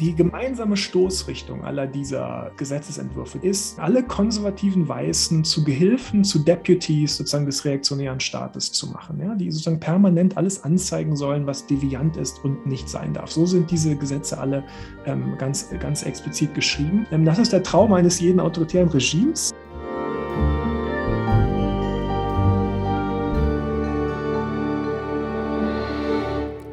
[0.00, 7.46] Die gemeinsame Stoßrichtung aller dieser Gesetzesentwürfe ist, alle konservativen Weißen zu Gehilfen, zu Deputies sozusagen
[7.46, 12.44] des reaktionären Staates zu machen, ja, die sozusagen permanent alles anzeigen sollen, was deviant ist
[12.44, 13.32] und nicht sein darf.
[13.32, 14.62] So sind diese Gesetze alle
[15.04, 17.04] ähm, ganz, ganz explizit geschrieben.
[17.10, 19.52] Ähm, das ist der Traum eines jeden autoritären Regimes.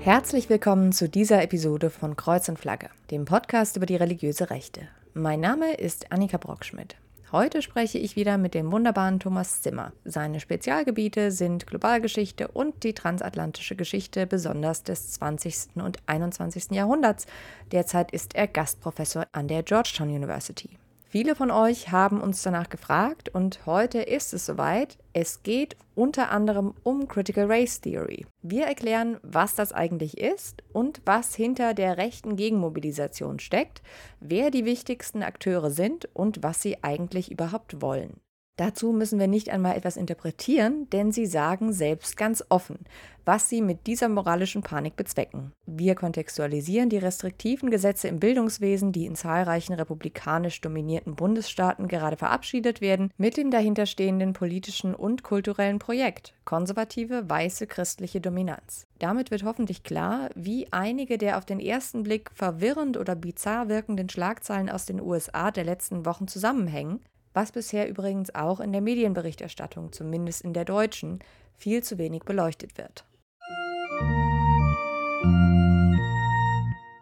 [0.06, 4.82] Herzlich willkommen zu dieser Episode von Kreuz und Flagge, dem Podcast über die religiöse Rechte.
[5.16, 6.96] Mein Name ist Annika Brockschmidt.
[7.32, 9.94] Heute spreche ich wieder mit dem wunderbaren Thomas Zimmer.
[10.04, 15.70] Seine Spezialgebiete sind Globalgeschichte und die transatlantische Geschichte, besonders des 20.
[15.84, 16.70] und 21.
[16.70, 17.26] Jahrhunderts.
[17.72, 20.78] Derzeit ist er Gastprofessor an der Georgetown University.
[21.08, 24.98] Viele von euch haben uns danach gefragt und heute ist es soweit.
[25.14, 28.26] Es geht unter anderem um Critical Race Theory.
[28.42, 33.82] Wir erklären, was das eigentlich ist und was hinter der rechten Gegenmobilisation steckt,
[34.20, 38.20] wer die wichtigsten Akteure sind und was sie eigentlich überhaupt wollen.
[38.58, 42.80] Dazu müssen wir nicht einmal etwas interpretieren, denn sie sagen selbst ganz offen,
[43.26, 45.52] was sie mit dieser moralischen Panik bezwecken.
[45.66, 52.80] Wir kontextualisieren die restriktiven Gesetze im Bildungswesen, die in zahlreichen republikanisch dominierten Bundesstaaten gerade verabschiedet
[52.80, 58.86] werden, mit dem dahinterstehenden politischen und kulturellen Projekt konservative, weiße christliche Dominanz.
[59.00, 64.08] Damit wird hoffentlich klar, wie einige der auf den ersten Blick verwirrend oder bizarr wirkenden
[64.08, 67.02] Schlagzeilen aus den USA der letzten Wochen zusammenhängen
[67.36, 71.20] was bisher übrigens auch in der Medienberichterstattung, zumindest in der deutschen,
[71.58, 73.06] viel zu wenig beleuchtet wird.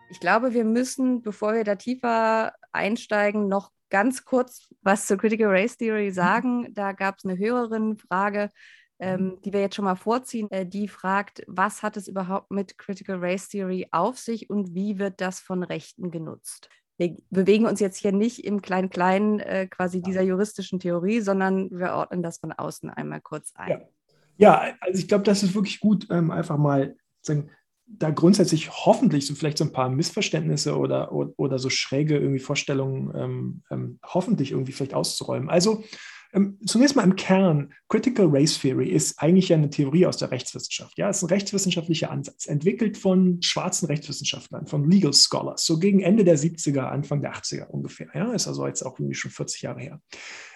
[0.10, 5.50] Ich glaube, wir müssen, bevor wir da tiefer einsteigen, noch ganz kurz was zur Critical
[5.50, 6.14] Race Theory mhm.
[6.14, 6.74] sagen.
[6.74, 8.50] Da gab es eine Hörerin-Frage,
[9.00, 12.78] ähm, die wir jetzt schon mal vorziehen, äh, die fragt, was hat es überhaupt mit
[12.78, 16.70] Critical Race Theory auf sich und wie wird das von Rechten genutzt?
[16.98, 21.94] Wir bewegen uns jetzt hier nicht im Klein-Klein äh, quasi dieser juristischen Theorie, sondern wir
[21.94, 23.82] ordnen das von außen einmal kurz ein.
[24.38, 27.50] Ja, ja also ich glaube, das ist wirklich gut, ähm, einfach mal sagen,
[27.86, 32.40] da grundsätzlich hoffentlich so vielleicht so ein paar Missverständnisse oder, oder, oder so schräge irgendwie
[32.40, 35.50] Vorstellungen ähm, ähm, hoffentlich irgendwie vielleicht auszuräumen.
[35.50, 35.84] Also
[36.66, 40.98] zunächst mal im Kern, Critical Race Theory ist eigentlich ja eine Theorie aus der Rechtswissenschaft.
[40.98, 46.00] Ja, es ist ein rechtswissenschaftlicher Ansatz, entwickelt von schwarzen Rechtswissenschaftlern, von Legal Scholars, so gegen
[46.00, 48.08] Ende der 70er, Anfang der 80er ungefähr.
[48.14, 50.02] Ja, ist also jetzt auch irgendwie schon 40 Jahre her.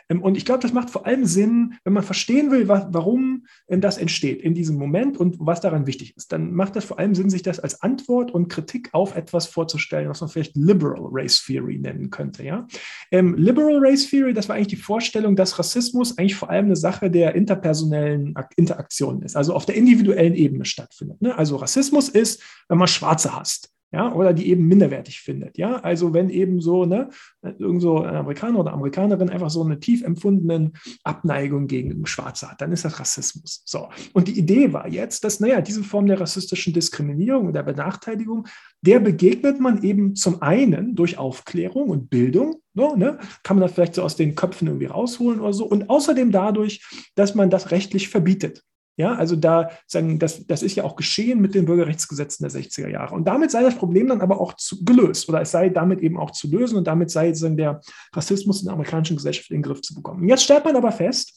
[0.10, 3.82] Ähm, und ich glaube, das macht vor allem Sinn, wenn man verstehen will, warum ähm,
[3.82, 6.32] das entsteht in diesem Moment und was daran wichtig ist.
[6.32, 10.10] Dann macht das vor allem Sinn, sich das als Antwort und Kritik auf etwas vorzustellen,
[10.10, 12.44] was man vielleicht Liberal Race Theory nennen könnte.
[12.44, 12.68] Ja?
[13.12, 16.76] Ähm, Liberal Race Theory, das war eigentlich die Vorstellung, dass Rassismus eigentlich vor allem eine
[16.76, 21.22] Sache der interpersonellen Interaktionen ist, also auf der individuellen Ebene stattfindet.
[21.22, 21.38] Ne?
[21.38, 25.58] Also Rassismus ist, wenn man Schwarze hasst ja, oder die eben minderwertig findet.
[25.58, 27.10] Ja, also wenn eben so, ne,
[27.42, 30.72] irgend so ein Amerikaner oder Amerikanerin einfach so eine tief empfundene
[31.04, 33.64] Abneigung gegen Schwarze hat, dann ist das Rassismus.
[33.66, 33.88] So.
[34.14, 38.48] Und die Idee war jetzt, dass, naja, diese Form der rassistischen Diskriminierung und der Benachteiligung,
[38.82, 43.72] der begegnet man eben zum einen durch Aufklärung und Bildung, so, ne, kann man das
[43.72, 47.72] vielleicht so aus den Köpfen irgendwie rausholen oder so, und außerdem dadurch, dass man das
[47.72, 48.64] rechtlich verbietet.
[48.98, 52.90] Ja, also da sagen, das, das ist ja auch geschehen mit den Bürgerrechtsgesetzen der 60er
[52.90, 53.14] Jahre.
[53.14, 56.18] Und damit sei das Problem dann aber auch zu, gelöst oder es sei damit eben
[56.18, 57.80] auch zu lösen und damit sei sagen, der
[58.14, 60.28] Rassismus in der amerikanischen Gesellschaft in den Griff zu bekommen.
[60.28, 61.37] Jetzt stellt man aber fest,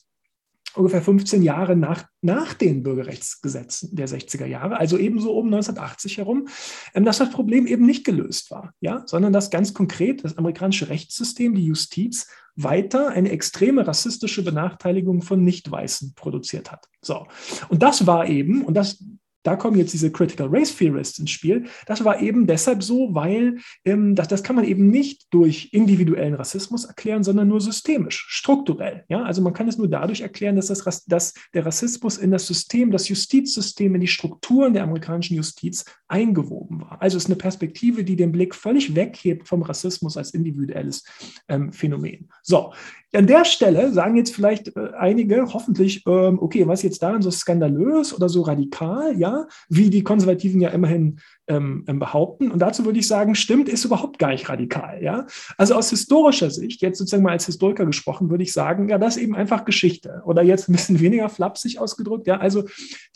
[0.75, 6.49] ungefähr 15 Jahre nach, nach den Bürgerrechtsgesetzen der 60er Jahre, also ebenso um 1980 herum,
[6.95, 10.89] ähm, dass das Problem eben nicht gelöst war, ja, sondern dass ganz konkret das amerikanische
[10.89, 16.87] Rechtssystem, die Justiz, weiter eine extreme rassistische Benachteiligung von Nicht-Weißen produziert hat.
[17.01, 17.27] So.
[17.69, 19.03] Und das war eben, und das
[19.43, 21.65] da kommen jetzt diese Critical Race Theorists ins Spiel.
[21.87, 26.35] Das war eben deshalb so, weil ähm, das, das kann man eben nicht durch individuellen
[26.35, 29.05] Rassismus erklären, sondern nur systemisch, strukturell.
[29.09, 29.23] Ja?
[29.23, 32.91] Also man kann es nur dadurch erklären, dass, das, dass der Rassismus in das System,
[32.91, 37.01] das Justizsystem, in die Strukturen der amerikanischen Justiz eingewoben war.
[37.01, 41.05] Also es ist eine Perspektive, die den Blick völlig weghebt vom Rassismus als individuelles
[41.49, 42.29] ähm, Phänomen.
[42.43, 42.73] So,
[43.13, 47.31] an der Stelle sagen jetzt vielleicht äh, einige hoffentlich, ähm, okay, was jetzt daran so
[47.31, 49.30] skandalös oder so radikal, ja,
[49.69, 52.51] wie die Konservativen ja immerhin ähm, ähm, behaupten.
[52.51, 55.27] Und dazu würde ich sagen, stimmt, ist überhaupt gar nicht radikal, ja.
[55.57, 59.17] Also aus historischer Sicht, jetzt sozusagen mal als Historiker gesprochen, würde ich sagen, ja, das
[59.17, 60.23] ist eben einfach Geschichte.
[60.25, 62.39] Oder jetzt ein bisschen weniger flapsig ausgedrückt, ja.
[62.39, 62.65] Also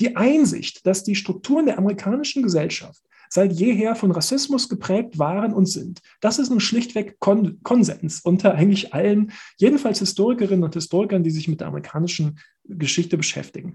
[0.00, 5.66] die Einsicht, dass die Strukturen der amerikanischen Gesellschaft seit jeher von Rassismus geprägt waren und
[5.66, 6.00] sind.
[6.20, 11.48] Das ist nun schlichtweg Kon Konsens unter eigentlich allen, jedenfalls Historikerinnen und Historikern, die sich
[11.48, 13.74] mit der amerikanischen Geschichte beschäftigen.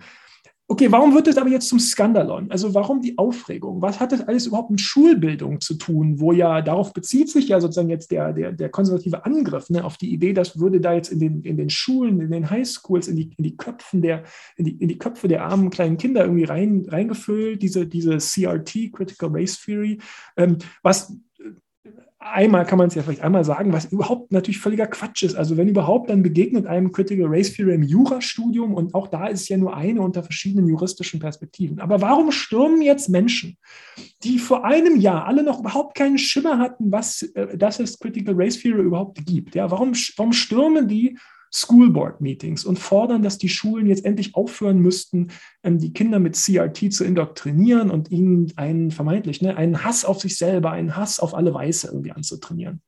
[0.72, 2.52] Okay, warum wird es aber jetzt zum Skandalon?
[2.52, 3.82] Also warum die Aufregung?
[3.82, 7.60] Was hat das alles überhaupt mit Schulbildung zu tun, wo ja darauf bezieht sich ja
[7.60, 11.12] sozusagen jetzt der, der, der konservative Angriff ne, auf die Idee, das würde da jetzt
[11.12, 14.22] in den, in den Schulen, in den Highschools, in die, in die Köpfen der,
[14.58, 18.94] in die, in die Köpfe der armen kleinen Kinder irgendwie rein, reingefüllt, diese, diese CRT,
[18.94, 19.98] Critical Race Theory,
[20.38, 21.18] ähm, was
[22.32, 25.36] einmal kann man es ja vielleicht einmal sagen, was überhaupt natürlich völliger Quatsch ist.
[25.36, 29.42] Also wenn überhaupt, dann begegnet einem Critical Race Theory im Jurastudium und auch da ist
[29.42, 31.80] es ja nur eine unter verschiedenen juristischen Perspektiven.
[31.80, 33.58] Aber warum stürmen jetzt Menschen,
[34.24, 38.36] die vor einem Jahr alle noch überhaupt keinen Schimmer hatten, was äh, das es Critical
[38.38, 39.56] Race Theory überhaupt gibt?
[39.56, 41.18] Ja, warum, warum stürmen die
[41.52, 45.30] School Board Meetings und fordern, dass die Schulen jetzt endlich aufhören müssten,
[45.64, 50.22] ähm, die Kinder mit CRT zu indoktrinieren und ihnen einen vermeintlich ne, einen Hass auf
[50.22, 52.82] sich selber, einen Hass auf alle Weiße irgendwie anzutrainieren.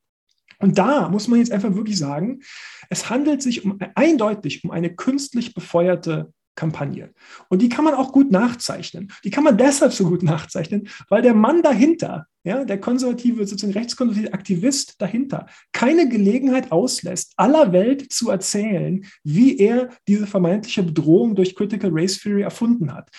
[0.60, 2.42] Und da muss man jetzt einfach wirklich sagen,
[2.90, 7.12] es handelt sich um eindeutig um eine künstlich befeuerte Kampagne.
[7.50, 9.12] Und die kann man auch gut nachzeichnen.
[9.24, 13.74] Die kann man deshalb so gut nachzeichnen, weil der Mann dahinter, ja, der konservative, sozusagen
[13.74, 21.36] rechtskonservative Aktivist dahinter, keine Gelegenheit auslässt, aller Welt zu erzählen, wie er diese vermeintliche Bedrohung
[21.36, 23.10] durch Critical Race Theory erfunden hat.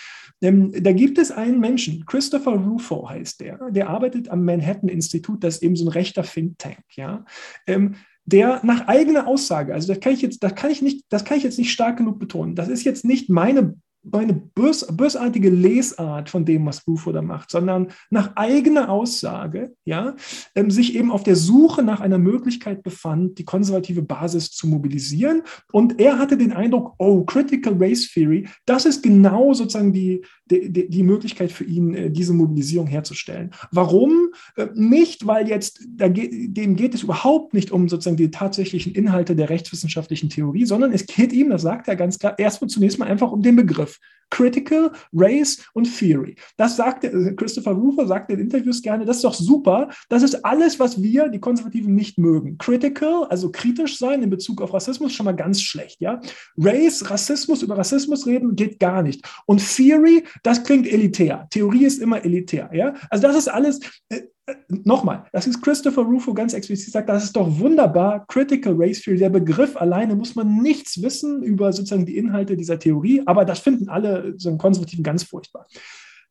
[0.41, 5.43] Ähm, da gibt es einen Menschen, Christopher Rufo heißt der, der arbeitet am Manhattan Institut,
[5.43, 7.23] das ist eben so ein rechter Think Tank, ja.
[7.65, 11.25] Ähm, der nach eigener Aussage, also das kann ich jetzt, das kann ich nicht, das
[11.25, 12.55] kann ich jetzt nicht stark genug betonen.
[12.55, 13.75] Das ist jetzt nicht meine
[14.11, 20.15] eine bös, bösartige Lesart von dem, was Rufo da macht, sondern nach eigener Aussage, ja,
[20.55, 25.43] ähm, sich eben auf der Suche nach einer Möglichkeit befand, die konservative Basis zu mobilisieren.
[25.71, 31.03] Und er hatte den Eindruck, oh, Critical Race Theory, das ist genau sozusagen die, die,
[31.03, 33.51] Möglichkeit für ihn, äh, diese Mobilisierung herzustellen.
[33.71, 34.29] Warum?
[34.55, 39.35] Äh, nicht, weil jetzt, da dem geht es überhaupt nicht um sozusagen die tatsächlichen Inhalte
[39.35, 43.07] der rechtswissenschaftlichen Theorie, sondern es geht ihm, das sagt er ganz klar, erstmal zunächst mal
[43.07, 43.99] einfach um den Begriff.
[44.33, 46.35] Critical, Race und Theory.
[46.57, 49.89] Das sagte äh, Christopher Rufer, sagt in Interviews gerne, das ist doch super.
[50.09, 52.57] Das ist alles, was wir, die Konservativen, nicht mögen.
[52.57, 56.01] Critical, also kritisch sein in Bezug auf Rassismus, schon mal ganz schlecht.
[56.01, 56.19] Ja?
[56.57, 59.23] Race, Rassismus, über Rassismus reden, geht gar nicht.
[59.45, 61.47] Und Theory, das klingt elitär.
[61.51, 62.71] Theorie ist immer elitär.
[62.73, 62.95] Ja?
[63.11, 64.21] Also das ist alles, äh,
[64.67, 69.17] nochmal, das ist Christopher Rufo ganz explizit sagt, das ist doch wunderbar, Critical Race Theory,
[69.17, 73.59] der Begriff alleine muss man nichts wissen über sozusagen die Inhalte dieser Theorie, aber das
[73.59, 75.67] finden alle so Konservativen ganz furchtbar.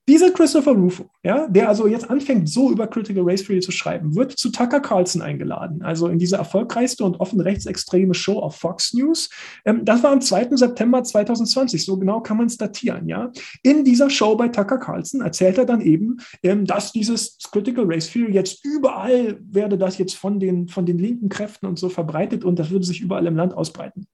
[0.08, 4.16] Dieser Christopher Rufo, ja, der also jetzt anfängt, so über Critical Race Theory zu schreiben,
[4.16, 8.94] wird zu Tucker Carlson eingeladen, also in diese erfolgreichste und offen rechtsextreme Show auf Fox
[8.94, 9.30] News.
[9.64, 10.56] Ähm, das war am 2.
[10.56, 13.30] September 2020, so genau kann man es datieren, ja.
[13.62, 18.10] In dieser Show bei Tucker Carlson erzählt er dann eben, ähm, dass dieses Critical Race
[18.10, 22.44] Theory jetzt überall werde das jetzt von den, von den linken Kräften und so verbreitet
[22.44, 24.08] und das würde sich überall im Land ausbreiten.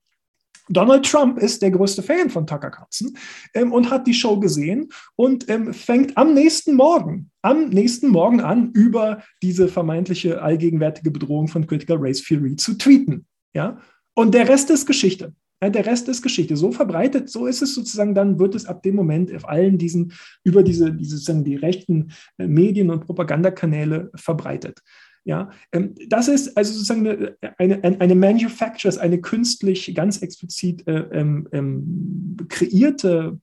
[0.69, 3.15] Donald Trump ist der größte Fan von Tucker Carlson
[3.53, 8.41] ähm, und hat die Show gesehen und ähm, fängt am nächsten Morgen, am nächsten Morgen
[8.41, 13.25] an, über diese vermeintliche allgegenwärtige Bedrohung von Critical Race Theory zu tweeten.
[13.53, 13.79] Ja?
[14.15, 15.33] Und der Rest ist Geschichte.
[15.63, 16.57] Ja, der Rest ist Geschichte.
[16.57, 20.13] So verbreitet, so ist es sozusagen, dann wird es ab dem Moment auf allen diesen,
[20.43, 24.81] über diese, diese sozusagen die rechten äh, Medien- und Propagandakanäle verbreitet.
[25.27, 30.99] Ja, ähm, das ist also sozusagen eine, eine, eine Manufactures, eine künstlich ganz explizit äh,
[31.11, 33.39] ähm, ähm, kreierte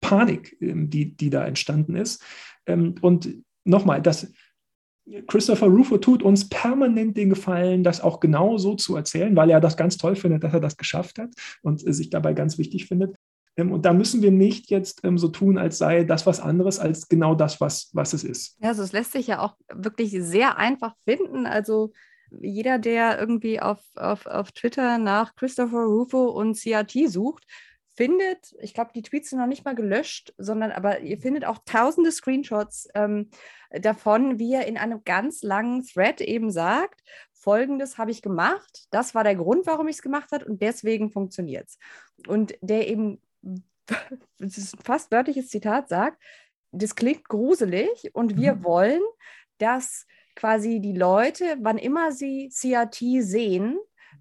[0.00, 2.22] Panik, ähm, die, die da entstanden ist.
[3.00, 4.32] Und nochmal, das,
[5.28, 9.60] Christopher Rufo tut uns permanent den Gefallen, das auch genau so zu erzählen, weil er
[9.60, 11.30] das ganz toll findet, dass er das geschafft hat
[11.62, 13.14] und sich dabei ganz wichtig findet.
[13.56, 16.78] Ähm, und da müssen wir nicht jetzt ähm, so tun, als sei das was anderes
[16.78, 18.56] als genau das, was, was es ist.
[18.60, 21.46] Ja, also es lässt sich ja auch wirklich sehr einfach finden.
[21.46, 21.92] Also
[22.40, 27.44] jeder, der irgendwie auf, auf, auf Twitter nach Christopher Rufo und CRT sucht,
[27.96, 31.58] findet, ich glaube, die Tweets sind noch nicht mal gelöscht, sondern aber ihr findet auch
[31.64, 33.30] tausende Screenshots ähm,
[33.70, 39.14] davon, wie er in einem ganz langen Thread eben sagt, Folgendes habe ich gemacht, das
[39.14, 41.78] war der Grund, warum ich es gemacht habe und deswegen funktioniert es.
[42.28, 43.20] Und der eben
[44.38, 46.22] das ist ein fast wörtliches Zitat, sagt,
[46.72, 48.64] das klingt gruselig und wir mhm.
[48.64, 49.02] wollen,
[49.58, 53.78] dass quasi die Leute, wann immer sie CRT sehen,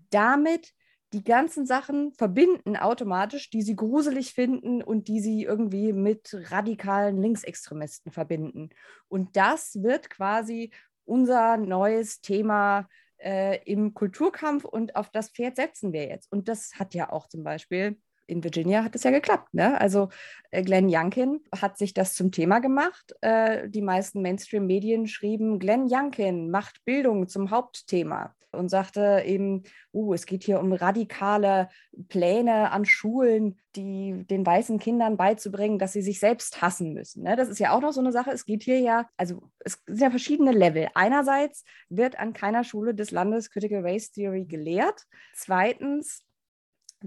[0.09, 0.73] damit
[1.13, 7.21] die ganzen Sachen verbinden automatisch, die sie gruselig finden und die sie irgendwie mit radikalen
[7.21, 8.69] Linksextremisten verbinden.
[9.07, 10.71] Und das wird quasi
[11.05, 16.31] unser neues Thema äh, im Kulturkampf und auf das Pferd setzen wir jetzt.
[16.31, 19.53] Und das hat ja auch zum Beispiel in Virginia hat es ja geklappt.
[19.53, 19.79] Ne?
[19.79, 20.09] Also
[20.51, 23.13] äh, Glenn Youngkin hat sich das zum Thema gemacht.
[23.21, 29.63] Äh, die meisten Mainstream-Medien schrieben, Glenn Youngkin macht Bildung zum Hauptthema und sagte eben,
[29.93, 31.69] uh, es geht hier um radikale
[32.07, 37.23] Pläne an Schulen, die den weißen Kindern beizubringen, dass sie sich selbst hassen müssen.
[37.23, 37.35] Ne?
[37.35, 38.31] Das ist ja auch noch so eine Sache.
[38.31, 40.87] Es geht hier ja, also es sind ja verschiedene Level.
[40.95, 45.03] Einerseits wird an keiner Schule des Landes Critical Race Theory gelehrt.
[45.33, 46.23] Zweitens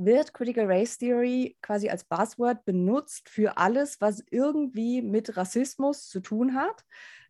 [0.05, 6.21] wird Critical Race Theory quasi als Buzzword benutzt für alles, was irgendwie mit Rassismus zu
[6.21, 6.85] tun hat.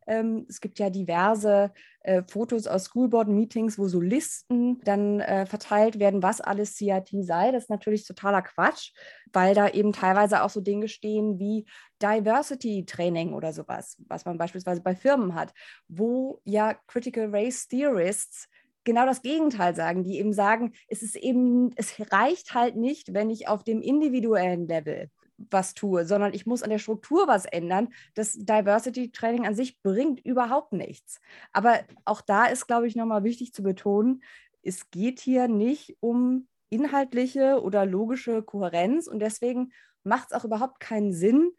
[0.08, 1.70] Ähm, es gibt ja diverse
[2.00, 7.52] äh, Fotos aus Schoolboard-Meetings, wo so Listen dann äh, verteilt werden, was alles CRT sei.
[7.52, 8.92] Das ist natürlich totaler Quatsch,
[9.32, 11.66] weil da eben teilweise auch so Dinge stehen wie
[12.02, 15.52] Diversity-Training oder sowas, was man beispielsweise bei Firmen hat,
[15.88, 18.48] wo ja Critical Race Theorists
[18.88, 23.28] genau das Gegenteil sagen, die eben sagen, es ist eben, es reicht halt nicht, wenn
[23.28, 27.90] ich auf dem individuellen Level was tue, sondern ich muss an der Struktur was ändern.
[28.14, 31.20] Das Diversity Training an sich bringt überhaupt nichts.
[31.52, 34.22] Aber auch da ist, glaube ich, nochmal wichtig zu betonen,
[34.62, 40.80] es geht hier nicht um inhaltliche oder logische Kohärenz und deswegen macht es auch überhaupt
[40.80, 41.52] keinen Sinn,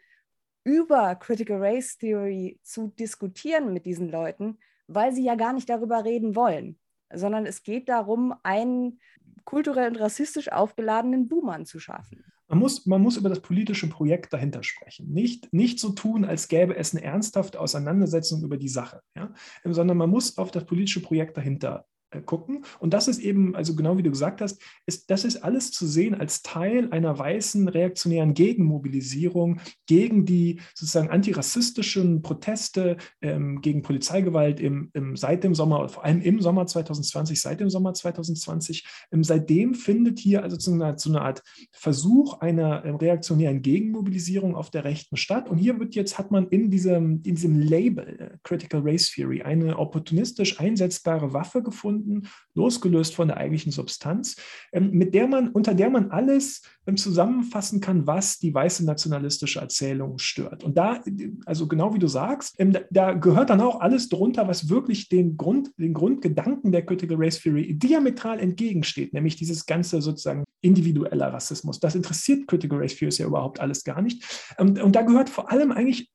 [0.64, 4.58] über Critical Race Theory zu diskutieren mit diesen Leuten,
[4.88, 6.80] weil sie ja gar nicht darüber reden wollen
[7.14, 9.00] sondern es geht darum, einen
[9.46, 12.24] kulturell und rassistisch aufgeladenen Buhmann zu schaffen.
[12.48, 15.12] Man muss, man muss über das politische Projekt dahinter sprechen.
[15.14, 19.32] Nicht, nicht so tun, als gäbe es eine ernsthafte Auseinandersetzung über die Sache, ja?
[19.64, 21.86] sondern man muss auf das politische Projekt dahinter
[22.26, 22.66] gucken.
[22.80, 25.86] Und das ist eben, also genau wie du gesagt hast, ist, das ist alles zu
[25.86, 34.60] sehen als Teil einer weißen reaktionären Gegenmobilisierung gegen die sozusagen antirassistischen Proteste ähm, gegen Polizeigewalt
[34.60, 38.86] im, im, seit dem Sommer, vor allem im Sommer 2020, seit dem Sommer 2020.
[39.12, 44.56] Ähm, seitdem findet hier also so eine, so eine Art Versuch einer ähm, reaktionären Gegenmobilisierung
[44.56, 45.50] auf der Rechten statt.
[45.50, 49.42] Und hier wird jetzt, hat man in diesem, in diesem Label äh, Critical Race Theory
[49.42, 54.36] eine opportunistisch einsetzbare Waffe gefunden, gefunden, losgelöst von der eigentlichen Substanz,
[54.72, 59.60] ähm, mit der man, unter der man alles ähm, zusammenfassen kann, was die weiße nationalistische
[59.60, 60.64] Erzählung stört.
[60.64, 61.02] Und da,
[61.46, 65.38] also genau wie du sagst, ähm, da gehört dann auch alles drunter, was wirklich den,
[65.38, 71.80] Grund, den Grundgedanken der Critical Race Theory diametral entgegensteht, nämlich dieses ganze sozusagen individueller Rassismus.
[71.80, 74.24] Das interessiert Critical Race Theory ja überhaupt alles gar nicht.
[74.58, 76.12] Und da gehört vor allem eigentlich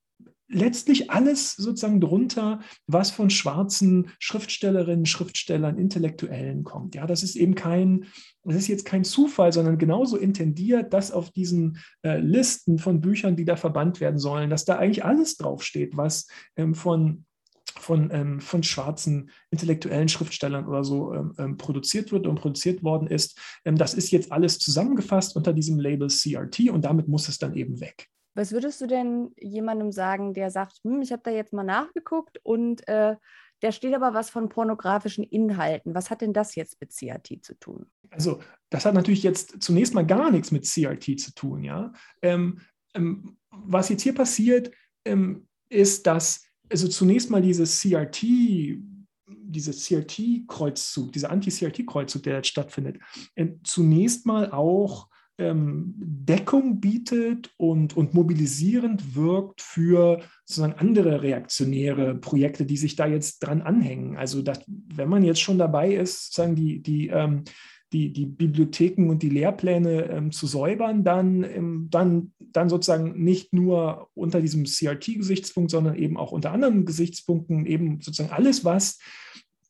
[0.48, 6.94] letztlich alles sozusagen drunter, was von schwarzen Schriftstellerinnen, Schriftstellern, Intellektuellen kommt.
[6.94, 8.06] Ja, das ist eben kein,
[8.42, 13.36] das ist jetzt kein Zufall, sondern genauso intendiert, dass auf diesen äh, Listen von Büchern,
[13.36, 17.24] die da verbannt werden sollen, dass da eigentlich alles draufsteht, was ähm, von
[17.76, 23.08] von, ähm, von schwarzen intellektuellen Schriftstellern oder so ähm, ähm produziert wird und produziert worden
[23.08, 23.38] ist.
[23.64, 27.54] Ähm, das ist jetzt alles zusammengefasst unter diesem Label CRT und damit muss es dann
[27.54, 28.08] eben weg.
[28.34, 32.38] Was würdest du denn jemandem sagen, der sagt, hm, ich habe da jetzt mal nachgeguckt
[32.42, 33.16] und äh,
[33.60, 35.94] da steht aber was von pornografischen Inhalten.
[35.94, 37.86] Was hat denn das jetzt mit CRT zu tun?
[38.10, 41.92] Also, das hat natürlich jetzt zunächst mal gar nichts mit CRT zu tun, ja.
[42.20, 42.60] Ähm,
[42.94, 44.70] ähm, was jetzt hier passiert,
[45.04, 48.24] ähm, ist, dass also zunächst mal dieses CRT,
[49.26, 52.98] dieses CRT-Kreuzzug, dieser Anti-CRT-Kreuzzug, der jetzt stattfindet,
[53.34, 62.14] äh, zunächst mal auch ähm, Deckung bietet und, und mobilisierend wirkt für sozusagen andere reaktionäre
[62.14, 64.16] Projekte, die sich da jetzt dran anhängen.
[64.16, 67.44] Also dass, wenn man jetzt schon dabei ist, sozusagen die, die, ähm,
[67.92, 73.52] die, die Bibliotheken und die Lehrpläne ähm, zu säubern, dann, ähm, dann, dann sozusagen nicht
[73.52, 78.98] nur unter diesem CRT-Gesichtspunkt, sondern eben auch unter anderen Gesichtspunkten, eben sozusagen alles, was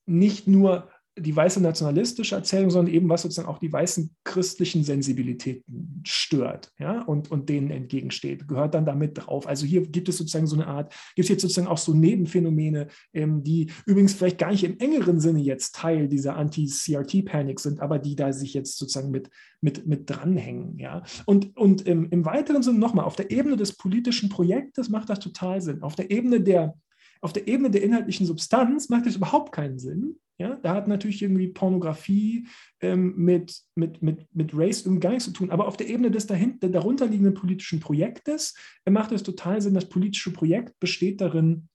[0.06, 6.02] nicht nur die weiße nationalistische Erzählung, sondern eben was sozusagen auch die weißen christlichen Sensibilitäten
[6.04, 9.46] stört ja, und, und denen entgegensteht, gehört dann damit drauf.
[9.46, 12.88] Also hier gibt es sozusagen so eine Art, gibt es jetzt sozusagen auch so Nebenphänomene,
[13.12, 18.00] ähm, die übrigens vielleicht gar nicht im engeren Sinne jetzt Teil dieser Anti-CRT-Panic sind, aber
[18.00, 19.30] die da sich jetzt sozusagen mit,
[19.60, 20.78] mit, mit dranhängen.
[20.78, 21.04] Ja.
[21.26, 25.20] Und, und im, im weiteren Sinne nochmal, auf der Ebene des politischen Projektes macht das
[25.20, 25.82] total Sinn.
[25.82, 26.74] Auf der Ebene der
[27.20, 31.22] auf der Ebene der inhaltlichen Substanz macht das überhaupt keinen Sinn, ja, da hat natürlich
[31.22, 32.46] irgendwie Pornografie
[32.80, 35.50] ähm, mit, mit, mit, mit Race irgendwie gar nichts zu tun.
[35.50, 39.74] Aber auf der Ebene des dahinter, darunterliegenden politischen Projektes äh, macht es total Sinn.
[39.74, 41.68] Das politische Projekt besteht darin,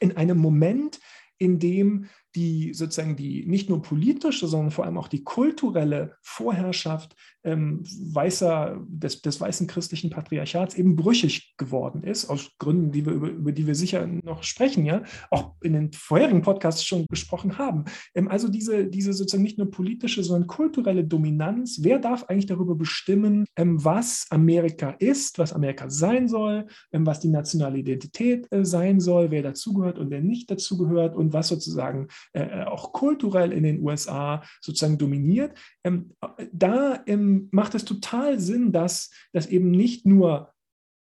[0.00, 1.00] in einem Moment,
[1.38, 7.14] in dem die sozusagen die nicht nur politische, sondern vor allem auch die kulturelle Vorherrschaft
[7.44, 13.12] ähm, weißer, des, des weißen christlichen Patriarchats eben brüchig geworden ist, aus Gründen, die wir
[13.12, 17.58] über, über die wir sicher noch sprechen, ja, auch in den vorherigen Podcasts schon besprochen
[17.58, 17.84] haben.
[18.14, 22.74] Ähm, also diese, diese sozusagen nicht nur politische, sondern kulturelle Dominanz, wer darf eigentlich darüber
[22.74, 28.64] bestimmen, ähm, was Amerika ist, was Amerika sein soll, ähm, was die nationale Identität äh,
[28.64, 33.52] sein soll, wer dazugehört und wer nicht dazugehört und was sozusagen äh, äh auch kulturell
[33.52, 35.58] in den USA sozusagen dominiert.
[35.84, 36.14] Ähm,
[36.52, 40.53] da im macht es total Sinn, dass das eben nicht nur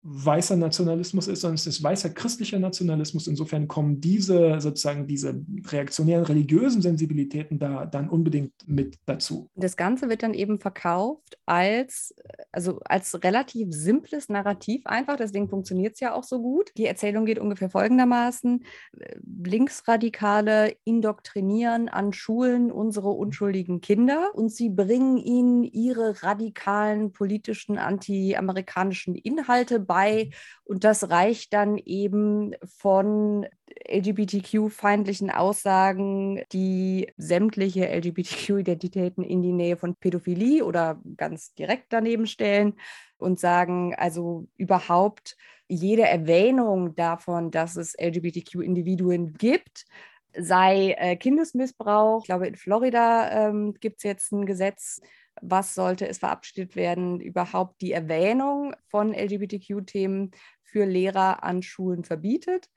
[0.09, 3.27] weißer Nationalismus ist, sondern es ist weißer christlicher Nationalismus.
[3.27, 9.51] Insofern kommen diese sozusagen diese reaktionären religiösen Sensibilitäten da dann unbedingt mit dazu.
[9.57, 12.15] Das Ganze wird dann eben verkauft als,
[12.53, 15.17] also als relativ simples Narrativ einfach.
[15.17, 16.71] Deswegen funktioniert es ja auch so gut.
[16.77, 18.65] Die Erzählung geht ungefähr folgendermaßen.
[19.45, 29.17] Linksradikale indoktrinieren an Schulen unsere unschuldigen Kinder und sie bringen ihnen ihre radikalen politischen anti-amerikanischen
[29.17, 30.31] Inhalte bei dabei.
[30.65, 33.47] Und das reicht dann eben von
[33.89, 42.75] LGBTQ-feindlichen Aussagen, die sämtliche LGBTQ-Identitäten in die Nähe von Pädophilie oder ganz direkt daneben stellen
[43.19, 45.37] und sagen, also überhaupt
[45.69, 49.85] jede Erwähnung davon, dass es LGBTQ-Individuen gibt,
[50.37, 52.21] sei äh, Kindesmissbrauch.
[52.23, 55.01] Ich glaube, in Florida ähm, gibt es jetzt ein Gesetz,
[55.43, 60.31] was sollte es verabschiedet werden, überhaupt die Erwähnung von LGBTQ-Themen
[60.63, 62.69] für Lehrer an Schulen verbietet.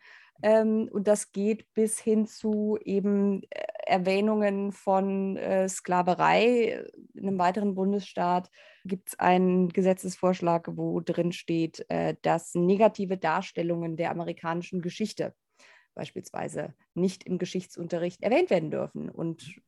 [0.42, 6.86] Ähm, und das geht bis hin zu eben äh, Erwähnungen von äh, Sklaverei.
[7.14, 8.50] In einem weiteren Bundesstaat
[8.86, 15.34] gibt es einen Gesetzesvorschlag, wo drin steht, äh, dass negative Darstellungen der amerikanischen Geschichte
[15.94, 19.10] beispielsweise nicht im Geschichtsunterricht erwähnt werden dürfen.
[19.10, 19.60] Und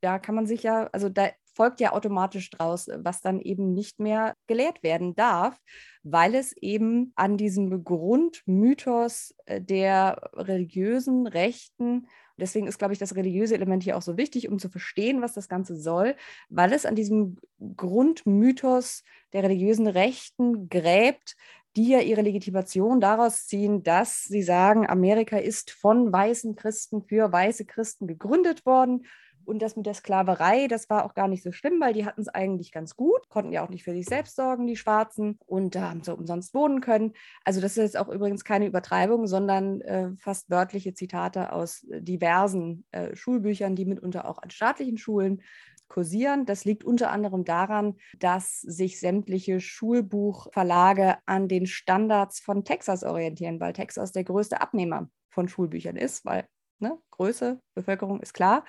[0.00, 4.00] da kann man sich ja, also da folgt ja automatisch draus, was dann eben nicht
[4.00, 5.58] mehr gelehrt werden darf,
[6.02, 12.06] weil es eben an diesem Grundmythos äh, der religiösen Rechten
[12.40, 15.34] Deswegen ist, glaube ich, das religiöse Element hier auch so wichtig, um zu verstehen, was
[15.34, 16.16] das Ganze soll,
[16.48, 17.36] weil es an diesem
[17.76, 21.36] Grundmythos der religiösen Rechten gräbt,
[21.76, 27.30] die ja ihre Legitimation daraus ziehen, dass sie sagen, Amerika ist von weißen Christen für
[27.30, 29.06] weiße Christen gegründet worden
[29.44, 32.20] und das mit der Sklaverei, das war auch gar nicht so schlimm, weil die hatten
[32.20, 35.74] es eigentlich ganz gut, konnten ja auch nicht für sich selbst sorgen, die Schwarzen, und
[35.74, 37.12] da haben sie umsonst wohnen können.
[37.44, 42.00] Also das ist jetzt auch übrigens keine Übertreibung, sondern äh, fast wörtliche Zitate aus äh,
[42.02, 45.42] diversen äh, Schulbüchern, die mitunter auch an staatlichen Schulen
[45.88, 46.46] kursieren.
[46.46, 53.60] Das liegt unter anderem daran, dass sich sämtliche Schulbuchverlage an den Standards von Texas orientieren,
[53.60, 56.46] weil Texas der größte Abnehmer von Schulbüchern ist, weil
[56.78, 58.64] ne, Größe, Bevölkerung ist klar.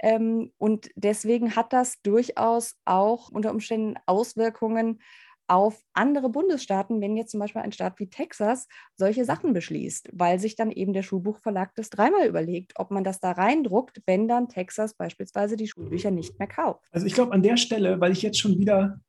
[0.00, 5.00] Ähm, und deswegen hat das durchaus auch unter Umständen Auswirkungen
[5.48, 10.38] auf andere Bundesstaaten, wenn jetzt zum Beispiel ein Staat wie Texas solche Sachen beschließt, weil
[10.38, 14.48] sich dann eben der Schulbuchverlag das dreimal überlegt, ob man das da reindruckt, wenn dann
[14.48, 16.86] Texas beispielsweise die Schulbücher nicht mehr kauft.
[16.92, 19.00] Also ich glaube an der Stelle, weil ich jetzt schon wieder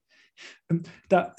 [0.70, 1.36] ähm, da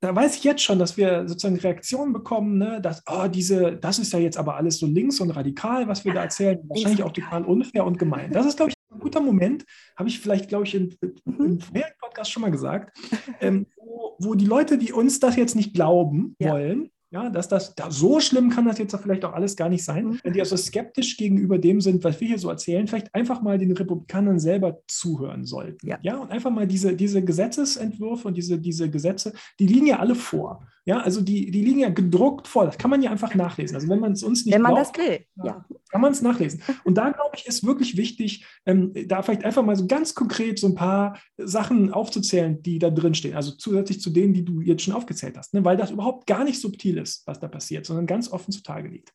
[0.00, 3.98] da weiß ich jetzt schon, dass wir sozusagen Reaktionen bekommen, ne, dass, oh, diese, das
[3.98, 7.12] ist ja jetzt aber alles so links und radikal, was wir da erzählen, wahrscheinlich auch
[7.12, 8.32] total unfair und gemein.
[8.32, 9.64] Das ist, glaube ich, ein guter Moment,
[9.96, 11.44] habe ich vielleicht, glaube ich, in, mhm.
[11.44, 12.96] im vorherigen Podcast schon mal gesagt,
[13.40, 16.52] ähm, wo, wo, die Leute, die uns das jetzt nicht glauben ja.
[16.52, 19.84] wollen, ja, dass das da so schlimm kann das jetzt vielleicht auch alles gar nicht
[19.84, 20.06] sein.
[20.06, 20.20] Mhm.
[20.24, 23.56] Wenn die also skeptisch gegenüber dem sind, was wir hier so erzählen, vielleicht einfach mal
[23.56, 25.86] den Republikanern selber zuhören sollten.
[25.86, 30.00] Ja, ja und einfach mal diese, diese Gesetzesentwürfe und diese, diese Gesetze, die liegen ja
[30.00, 30.66] alle vor.
[30.86, 32.66] Ja, also die, die liegen ja gedruckt vor.
[32.66, 33.74] Das kann man ja einfach nachlesen.
[33.74, 35.64] Also wenn man es uns nicht Wenn man glaubt, das will, ja.
[35.90, 36.60] Kann man es nachlesen.
[36.84, 40.58] Und da, glaube ich, ist wirklich wichtig, ähm, da vielleicht einfach mal so ganz konkret
[40.58, 43.34] so ein paar Sachen aufzuzählen, die da drin stehen.
[43.34, 45.54] Also zusätzlich zu denen, die du jetzt schon aufgezählt hast.
[45.54, 45.64] Ne?
[45.64, 49.12] Weil das überhaupt gar nicht subtil ist, was da passiert, sondern ganz offen zutage liegt.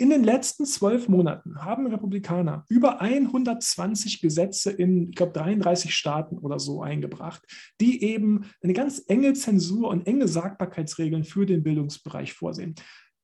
[0.00, 6.38] In den letzten zwölf Monaten haben Republikaner über 120 Gesetze in, ich glaube, 33 Staaten
[6.38, 7.42] oder so eingebracht,
[7.80, 12.76] die eben eine ganz enge Zensur und enge Sagbarkeitsregeln für den Bildungsbereich vorsehen.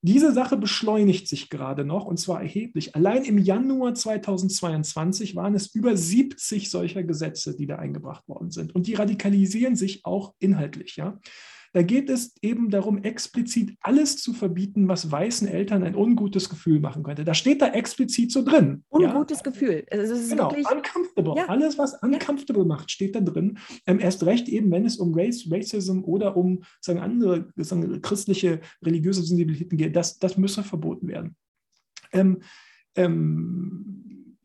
[0.03, 2.94] Diese Sache beschleunigt sich gerade noch und zwar erheblich.
[2.96, 8.74] Allein im Januar 2022 waren es über 70 solcher Gesetze, die da eingebracht worden sind.
[8.74, 10.96] Und die radikalisieren sich auch inhaltlich.
[10.96, 11.20] Ja?
[11.75, 16.79] Da geht es eben darum, explizit alles zu verbieten, was weißen Eltern ein ungutes Gefühl
[16.79, 17.25] machen könnte.
[17.25, 18.85] Da steht da explizit so drin.
[18.91, 19.51] Ungutes ja?
[19.51, 19.85] Gefühl.
[19.91, 21.35] Also genau, wirklich, uncomfortable.
[21.37, 21.47] Ja.
[21.47, 22.69] Alles, was uncomfortable ja.
[22.69, 23.59] macht, steht da drin.
[23.89, 28.61] Ähm, erst recht eben, wenn es um Race, Racism oder um sagen, andere sagen, christliche,
[28.81, 31.35] religiöse Sensibilitäten geht, das, das müsse verboten werden.
[32.13, 32.41] Ähm,
[32.95, 34.37] ähm,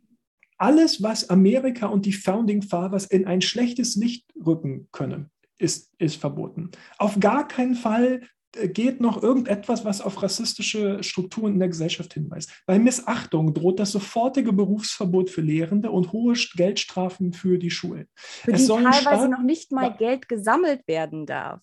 [0.57, 6.15] alles, was Amerika und die Founding Fathers in ein schlechtes Licht rücken können, ist, ist
[6.15, 6.71] verboten.
[6.97, 8.21] Auf gar keinen Fall
[8.55, 12.51] äh, geht noch irgendetwas, was auf rassistische Strukturen in der Gesellschaft hinweist.
[12.65, 18.07] Bei Missachtung droht das sofortige Berufsverbot für Lehrende und hohe Geldstrafen für die Schulen.
[18.15, 19.95] Für es die teilweise Staat, noch nicht mal ja.
[19.97, 21.61] Geld gesammelt werden darf.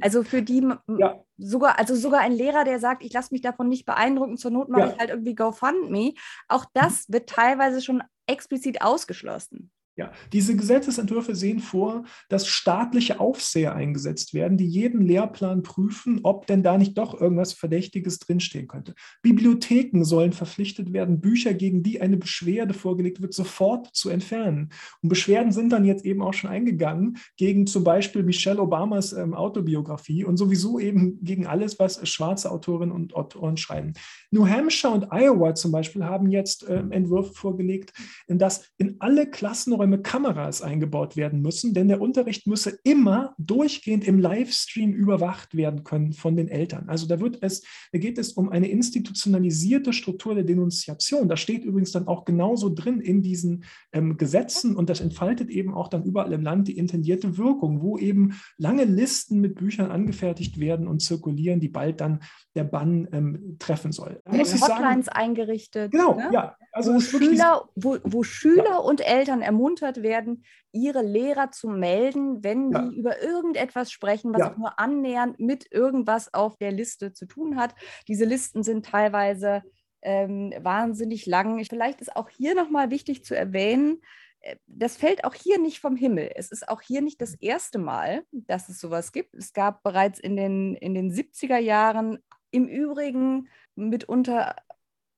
[0.00, 1.24] Also für die ja.
[1.36, 4.68] sogar, also sogar ein Lehrer, der sagt, ich lasse mich davon nicht beeindrucken, zur Not
[4.68, 4.92] mache ja.
[4.92, 6.12] ich halt irgendwie GoFundMe.
[6.46, 9.72] Auch das wird teilweise schon explizit ausgeschlossen.
[10.00, 16.46] Ja, diese Gesetzesentwürfe sehen vor, dass staatliche Aufseher eingesetzt werden, die jeden Lehrplan prüfen, ob
[16.46, 18.94] denn da nicht doch irgendwas Verdächtiges drinstehen könnte.
[19.20, 24.70] Bibliotheken sollen verpflichtet werden, Bücher, gegen die eine Beschwerde vorgelegt wird, sofort zu entfernen.
[25.02, 29.34] Und Beschwerden sind dann jetzt eben auch schon eingegangen gegen zum Beispiel Michelle Obamas ähm,
[29.34, 33.92] Autobiografie und sowieso eben gegen alles, was schwarze Autorinnen und Autoren schreiben.
[34.30, 37.92] New Hampshire und Iowa zum Beispiel haben jetzt ähm, Entwürfe vorgelegt,
[38.28, 44.06] dass in alle Klassen Klassenräume Kameras eingebaut werden müssen, denn der Unterricht müsse immer durchgehend
[44.06, 46.88] im Livestream überwacht werden können von den Eltern.
[46.88, 51.28] Also da wird es, da geht es um eine institutionalisierte Struktur der Denunziation.
[51.28, 55.74] Da steht übrigens dann auch genauso drin in diesen ähm, Gesetzen und das entfaltet eben
[55.74, 60.58] auch dann überall im Land die intendierte Wirkung, wo eben lange Listen mit Büchern angefertigt
[60.60, 62.20] werden und zirkulieren, die bald dann
[62.54, 64.20] der Bann ähm, treffen soll.
[64.24, 65.92] Da muss Hotlines sagen, eingerichtet.
[65.92, 66.30] Genau, ne?
[66.32, 66.56] ja.
[66.72, 68.76] Also wo, Schüler, wo, wo Schüler ja.
[68.78, 72.82] und Eltern ermuntert werden, ihre Lehrer zu melden, wenn ja.
[72.82, 74.52] die über irgendetwas sprechen, was ja.
[74.52, 77.74] auch nur annähernd mit irgendwas auf der Liste zu tun hat.
[78.08, 79.62] Diese Listen sind teilweise
[80.02, 81.64] ähm, wahnsinnig lang.
[81.64, 84.00] Vielleicht ist auch hier nochmal wichtig zu erwähnen,
[84.40, 86.30] äh, das fällt auch hier nicht vom Himmel.
[86.34, 89.34] Es ist auch hier nicht das erste Mal, dass es sowas gibt.
[89.34, 92.18] Es gab bereits in den, in den 70er Jahren
[92.50, 94.56] im Übrigen mitunter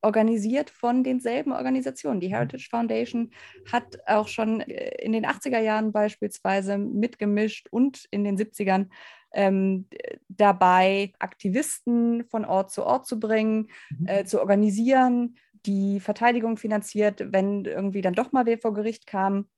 [0.03, 2.21] organisiert von denselben Organisationen.
[2.21, 3.31] Die Heritage Foundation
[3.71, 8.89] hat auch schon äh, in den 80er Jahren beispielsweise mitgemischt und in den 70ern
[9.35, 9.87] ähm,
[10.29, 14.07] dabei, Aktivisten von Ort zu Ort zu bringen, mhm.
[14.07, 19.49] äh, zu organisieren, die Verteidigung finanziert, wenn irgendwie dann doch mal wer vor Gericht kam.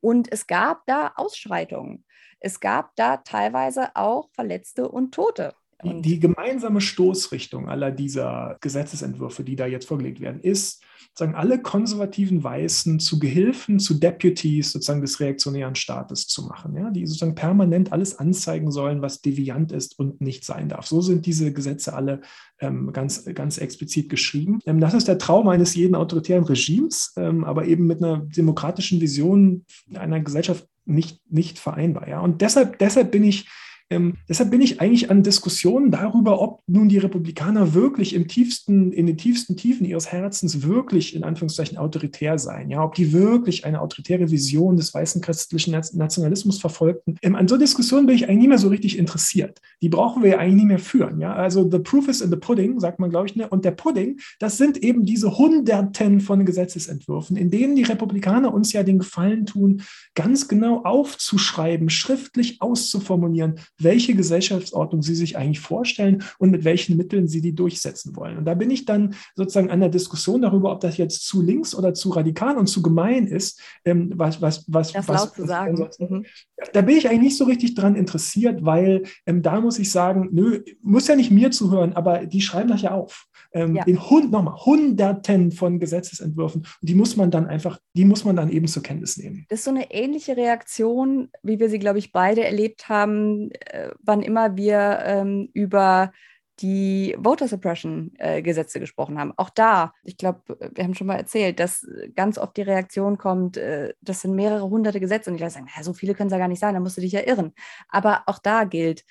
[0.00, 2.04] Und es gab da Ausschreitungen.
[2.40, 5.54] Es gab da teilweise auch Verletzte und Tote.
[5.84, 10.82] Die, die, gemeinsame Stoßrichtung aller dieser Gesetzesentwürfe, die da jetzt vorgelegt werden, ist,
[11.18, 16.90] sagen alle konservativen Weißen zu Gehilfen, zu Deputies sozusagen des reaktionären Staates zu machen, ja,
[16.90, 20.86] die sozusagen permanent alles anzeigen sollen, was deviant ist und nicht sein darf.
[20.86, 22.20] So sind diese Gesetze alle
[22.58, 24.60] ähm, ganz, ganz explizit geschrieben.
[24.66, 29.00] Ähm, das ist der Traum eines jeden autoritären Regimes, ähm, aber eben mit einer demokratischen
[29.00, 32.08] Vision einer Gesellschaft nicht, nicht vereinbar.
[32.08, 32.20] Ja.
[32.20, 33.48] Und deshalb, deshalb bin ich
[33.88, 38.90] ähm, deshalb bin ich eigentlich an Diskussionen darüber, ob nun die Republikaner wirklich im tiefsten,
[38.92, 43.64] in den tiefsten Tiefen ihres Herzens wirklich in Anführungszeichen autoritär seien, ja, ob die wirklich
[43.64, 47.16] eine autoritäre Vision des weißen christlichen Nationalismus verfolgten.
[47.22, 49.60] Ähm, an so Diskussionen bin ich eigentlich nicht mehr so richtig interessiert.
[49.80, 51.34] Die brauchen wir ja eigentlich nicht mehr führen, ja.
[51.34, 53.48] Also the proof is in the pudding, sagt man, glaube ich, ne?
[53.48, 58.72] Und der Pudding, das sind eben diese Hunderten von Gesetzesentwürfen, in denen die Republikaner uns
[58.72, 59.82] ja den Gefallen tun,
[60.14, 67.28] ganz genau aufzuschreiben, schriftlich auszuformulieren, welche Gesellschaftsordnung sie sich eigentlich vorstellen und mit welchen Mitteln
[67.28, 68.38] sie die durchsetzen wollen.
[68.38, 71.74] Und da bin ich dann sozusagen an der Diskussion darüber, ob das jetzt zu links
[71.74, 75.46] oder zu radikal und zu gemein ist, ähm, was, was, was, das was, laut zu
[75.46, 75.88] sagen.
[75.98, 76.24] Mhm.
[76.72, 80.28] Da bin ich eigentlich nicht so richtig dran interessiert, weil ähm, da muss ich sagen,
[80.32, 83.25] nö, muss ja nicht mir zuhören, aber die schreiben das ja auf.
[83.52, 83.84] Ähm, ja.
[83.84, 86.62] In hund, nochmal, Hunderten von Gesetzesentwürfen.
[86.62, 89.46] Und die muss man dann einfach, die muss man dann eben zur Kenntnis nehmen.
[89.48, 93.90] Das ist so eine ähnliche Reaktion, wie wir sie, glaube ich, beide erlebt haben, äh,
[94.02, 96.12] wann immer wir ähm, über
[96.60, 99.32] die Voter Suppression äh, Gesetze gesprochen haben.
[99.36, 103.58] Auch da, ich glaube, wir haben schon mal erzählt, dass ganz oft die Reaktion kommt,
[103.58, 106.32] äh, das sind mehrere hunderte Gesetze und die Leute sagen, naja, so viele können es
[106.32, 107.52] ja gar nicht sein, da musst du dich ja irren.
[107.88, 109.04] Aber auch da gilt,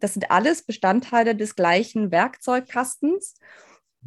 [0.00, 3.34] das sind alles Bestandteile des gleichen Werkzeugkastens.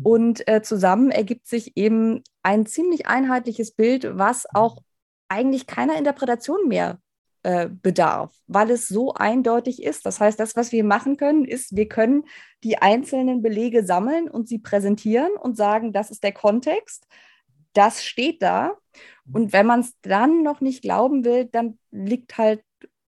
[0.04, 4.84] Und äh, zusammen ergibt sich eben ein ziemlich einheitliches Bild, was auch
[5.28, 7.00] eigentlich keiner Interpretation mehr
[7.44, 10.06] äh, bedarf, weil es so eindeutig ist.
[10.06, 12.26] Das heißt, das, was wir machen können, ist, wir können
[12.64, 17.08] die einzelnen Belege sammeln und sie präsentieren und sagen, das ist der Kontext,
[17.74, 18.76] das steht da.
[19.32, 22.64] Und wenn man es dann noch nicht glauben will, dann liegt halt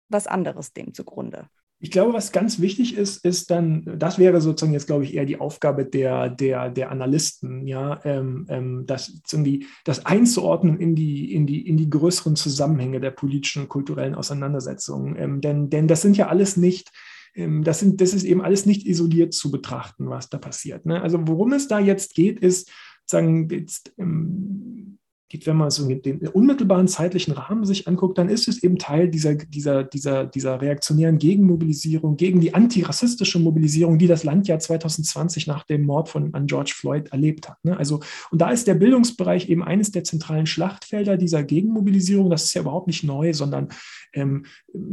[0.07, 1.47] was anderes dem zugrunde.
[1.83, 5.25] Ich glaube, was ganz wichtig ist, ist dann, das wäre sozusagen jetzt, glaube ich, eher
[5.25, 11.33] die Aufgabe der, der, der Analysten, ja, ähm, ähm, das, irgendwie, das einzuordnen in die,
[11.33, 15.15] in, die, in die größeren Zusammenhänge der politischen und kulturellen Auseinandersetzungen.
[15.17, 16.91] Ähm, denn, denn das sind ja alles nicht,
[17.33, 20.85] ähm, das, sind, das ist eben alles nicht isoliert zu betrachten, was da passiert.
[20.85, 21.01] Ne?
[21.01, 22.71] Also worum es da jetzt geht, ist,
[23.07, 24.99] sagen, jetzt, ähm,
[25.43, 29.35] wenn man so den unmittelbaren zeitlichen Rahmen sich anguckt, dann ist es eben Teil dieser,
[29.35, 35.63] dieser, dieser, dieser reaktionären Gegenmobilisierung, gegen die antirassistische Mobilisierung, die das Land ja 2020 nach
[35.63, 37.63] dem Mord von an George Floyd erlebt hat.
[37.63, 37.77] Ne?
[37.77, 42.29] Also, und da ist der Bildungsbereich eben eines der zentralen Schlachtfelder dieser Gegenmobilisierung.
[42.29, 43.69] Das ist ja überhaupt nicht neu, sondern
[44.13, 44.45] ähm,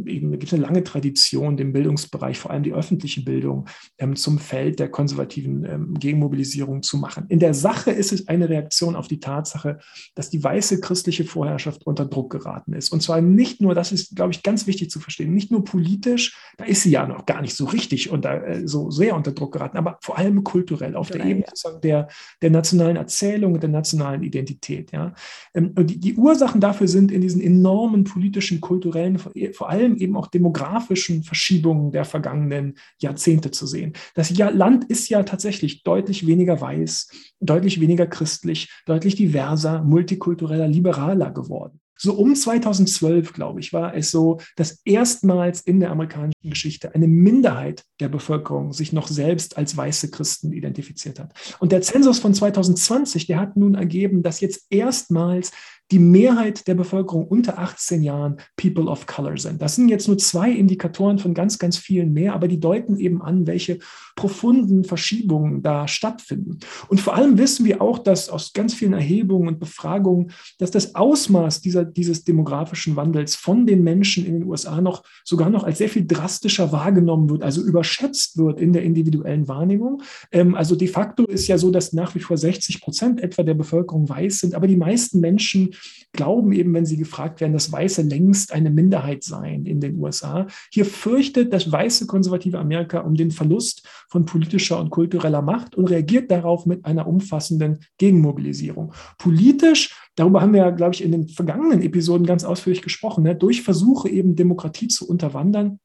[0.07, 3.67] eben gibt es eine lange Tradition, den Bildungsbereich, vor allem die öffentliche Bildung,
[3.99, 7.27] ähm, zum Feld der konservativen ähm, Gegenmobilisierung zu machen.
[7.29, 9.79] In der Sache ist es eine Reaktion auf die Tatsache,
[10.15, 12.93] dass die weiße christliche Vorherrschaft unter Druck geraten ist.
[12.93, 16.37] Und zwar nicht nur, das ist, glaube ich, ganz wichtig zu verstehen, nicht nur politisch,
[16.57, 19.53] da ist sie ja noch gar nicht so richtig unter, äh, so sehr unter Druck
[19.53, 22.09] geraten, aber vor allem kulturell, auf der Ebene sozusagen der,
[22.43, 24.93] der nationalen Erzählung und der nationalen Identität.
[24.93, 25.15] Ja.
[25.55, 29.19] Ähm, und die, die Ursachen dafür sind in diesen enormen politischen, kulturellen,
[29.53, 33.93] vor allem eben auch demografischen Verschiebungen der vergangenen Jahrzehnte zu sehen.
[34.15, 37.09] Das Land ist ja tatsächlich deutlich weniger weiß,
[37.41, 40.18] deutlich weniger christlich, deutlich diverser, multikultureller,
[40.67, 41.81] liberaler geworden.
[42.01, 47.09] So um 2012, glaube ich, war es so, dass erstmals in der amerikanischen Geschichte eine
[47.09, 51.35] Minderheit der Bevölkerung sich noch selbst als weiße Christen identifiziert hat.
[51.59, 55.51] Und der Zensus von 2020, der hat nun ergeben, dass jetzt erstmals
[55.91, 59.63] die Mehrheit der Bevölkerung unter 18 Jahren People of Color sind.
[59.63, 63.23] Das sind jetzt nur zwei Indikatoren von ganz, ganz vielen mehr, aber die deuten eben
[63.23, 63.79] an, welche
[64.15, 66.59] profunden Verschiebungen da stattfinden.
[66.89, 70.95] Und vor allem wissen wir auch, dass aus ganz vielen Erhebungen und Befragungen, dass das
[70.95, 75.79] Ausmaß dieser, dieses demografischen Wandels von den Menschen in den USA noch sogar noch als
[75.79, 80.03] sehr viel drastischer wahrgenommen wird, also überschätzt wird in der individuellen Wahrnehmung.
[80.33, 83.55] Ähm, also de facto ist ja so, dass nach wie vor 60 Prozent etwa der
[83.55, 85.71] Bevölkerung weiß sind, aber die meisten Menschen
[86.13, 90.47] glauben eben, wenn sie gefragt werden, dass Weiße längst eine Minderheit seien in den USA.
[90.73, 95.87] Hier fürchtet das weiße konservative Amerika um den Verlust von politischer und kultureller Macht und
[95.87, 98.93] reagiert darauf mit einer umfassenden Gegenmobilisierung.
[99.19, 103.37] Politisch, darüber haben wir ja, glaube ich, in den vergangenen Episoden ganz ausführlich gesprochen, ne,
[103.37, 105.79] durch Versuche eben Demokratie zu unterwandern,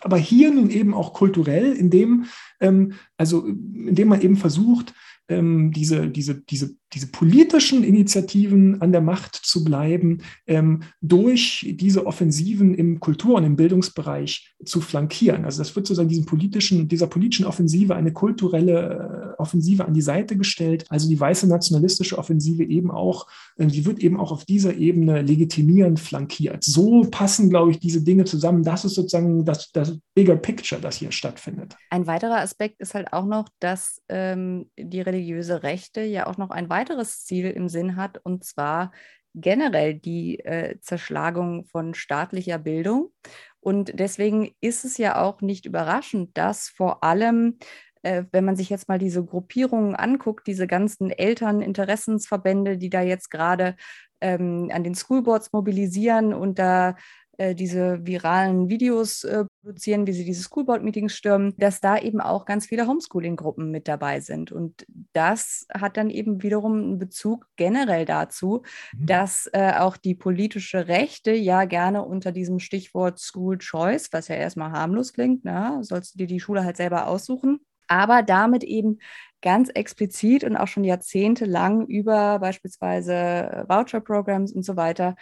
[0.00, 2.26] aber hier nun eben auch kulturell, indem,
[2.60, 4.94] ähm, also indem man eben versucht,
[5.28, 12.06] ähm, diese, diese, diese, diese politischen Initiativen an der Macht zu bleiben, ähm, durch diese
[12.06, 15.44] Offensiven im Kultur- und im Bildungsbereich zu flankieren.
[15.44, 20.02] Also das wird sozusagen diesen politischen, dieser politischen Offensive eine kulturelle äh, Offensive an die
[20.02, 20.84] Seite gestellt.
[20.88, 23.26] Also die weiße nationalistische Offensive eben auch,
[23.56, 26.64] äh, die wird eben auch auf dieser Ebene legitimierend flankiert.
[26.64, 28.62] So passen, glaube ich, diese Dinge zusammen.
[28.62, 31.76] Das ist sozusagen das, das Bigger Picture, das hier stattfindet.
[31.90, 36.50] Ein weiterer Aspekt ist halt auch noch, dass ähm, die religiöse Rechte ja auch noch
[36.50, 38.92] ein weiteres Ziel im Sinn hat, und zwar
[39.34, 43.12] generell die äh, Zerschlagung von staatlicher Bildung.
[43.60, 47.58] Und deswegen ist es ja auch nicht überraschend, dass vor allem
[48.02, 53.30] äh, wenn man sich jetzt mal diese Gruppierungen anguckt, diese ganzen Elterninteressensverbände, die da jetzt
[53.30, 53.76] gerade
[54.20, 56.96] ähm, an den Schoolboards mobilisieren und da
[57.38, 62.44] äh, diese viralen Videos äh, produzieren, wie sie diese Schoolboard-Meetings stürmen, dass da eben auch
[62.44, 64.52] ganz viele Homeschooling-Gruppen mit dabei sind.
[64.52, 68.62] Und das hat dann eben wiederum einen Bezug generell dazu,
[68.96, 69.06] mhm.
[69.06, 74.36] dass äh, auch die politische Rechte ja gerne unter diesem Stichwort School Choice, was ja
[74.36, 78.98] erstmal harmlos klingt, na, sollst du dir die Schule halt selber aussuchen, aber damit eben
[79.42, 85.16] ganz explizit und auch schon jahrzehntelang über beispielsweise Voucher-Programs und so weiter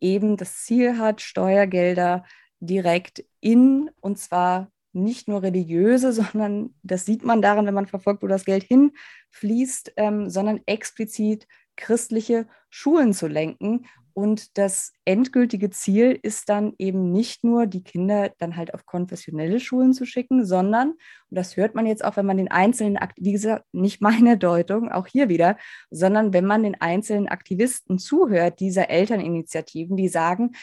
[0.00, 2.24] eben das Ziel hat, Steuergelder
[2.60, 8.22] direkt in, und zwar nicht nur religiöse, sondern das sieht man daran, wenn man verfolgt,
[8.22, 13.86] wo das Geld hinfließt, ähm, sondern explizit christliche Schulen zu lenken
[14.18, 19.60] und das endgültige Ziel ist dann eben nicht nur, die Kinder dann halt auf konfessionelle
[19.60, 20.98] Schulen zu schicken, sondern, und
[21.30, 25.06] das hört man jetzt auch, wenn man den einzelnen, wie gesagt, nicht meine Deutung, auch
[25.06, 25.56] hier wieder,
[25.90, 30.56] sondern wenn man den einzelnen Aktivisten zuhört, dieser Elterninitiativen, die sagen,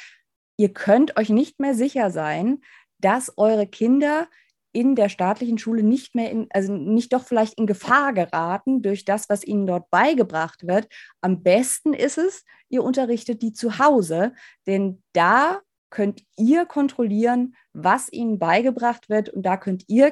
[0.58, 2.60] ihr könnt euch nicht mehr sicher sein,
[3.00, 4.28] dass eure Kinder
[4.76, 9.06] in der staatlichen Schule nicht mehr in, also nicht doch vielleicht in Gefahr geraten durch
[9.06, 10.90] das, was ihnen dort beigebracht wird.
[11.22, 14.34] Am besten ist es, ihr unterrichtet die zu Hause,
[14.68, 20.12] denn da könnt ihr kontrollieren, was ihnen beigebracht wird und da könnt ihr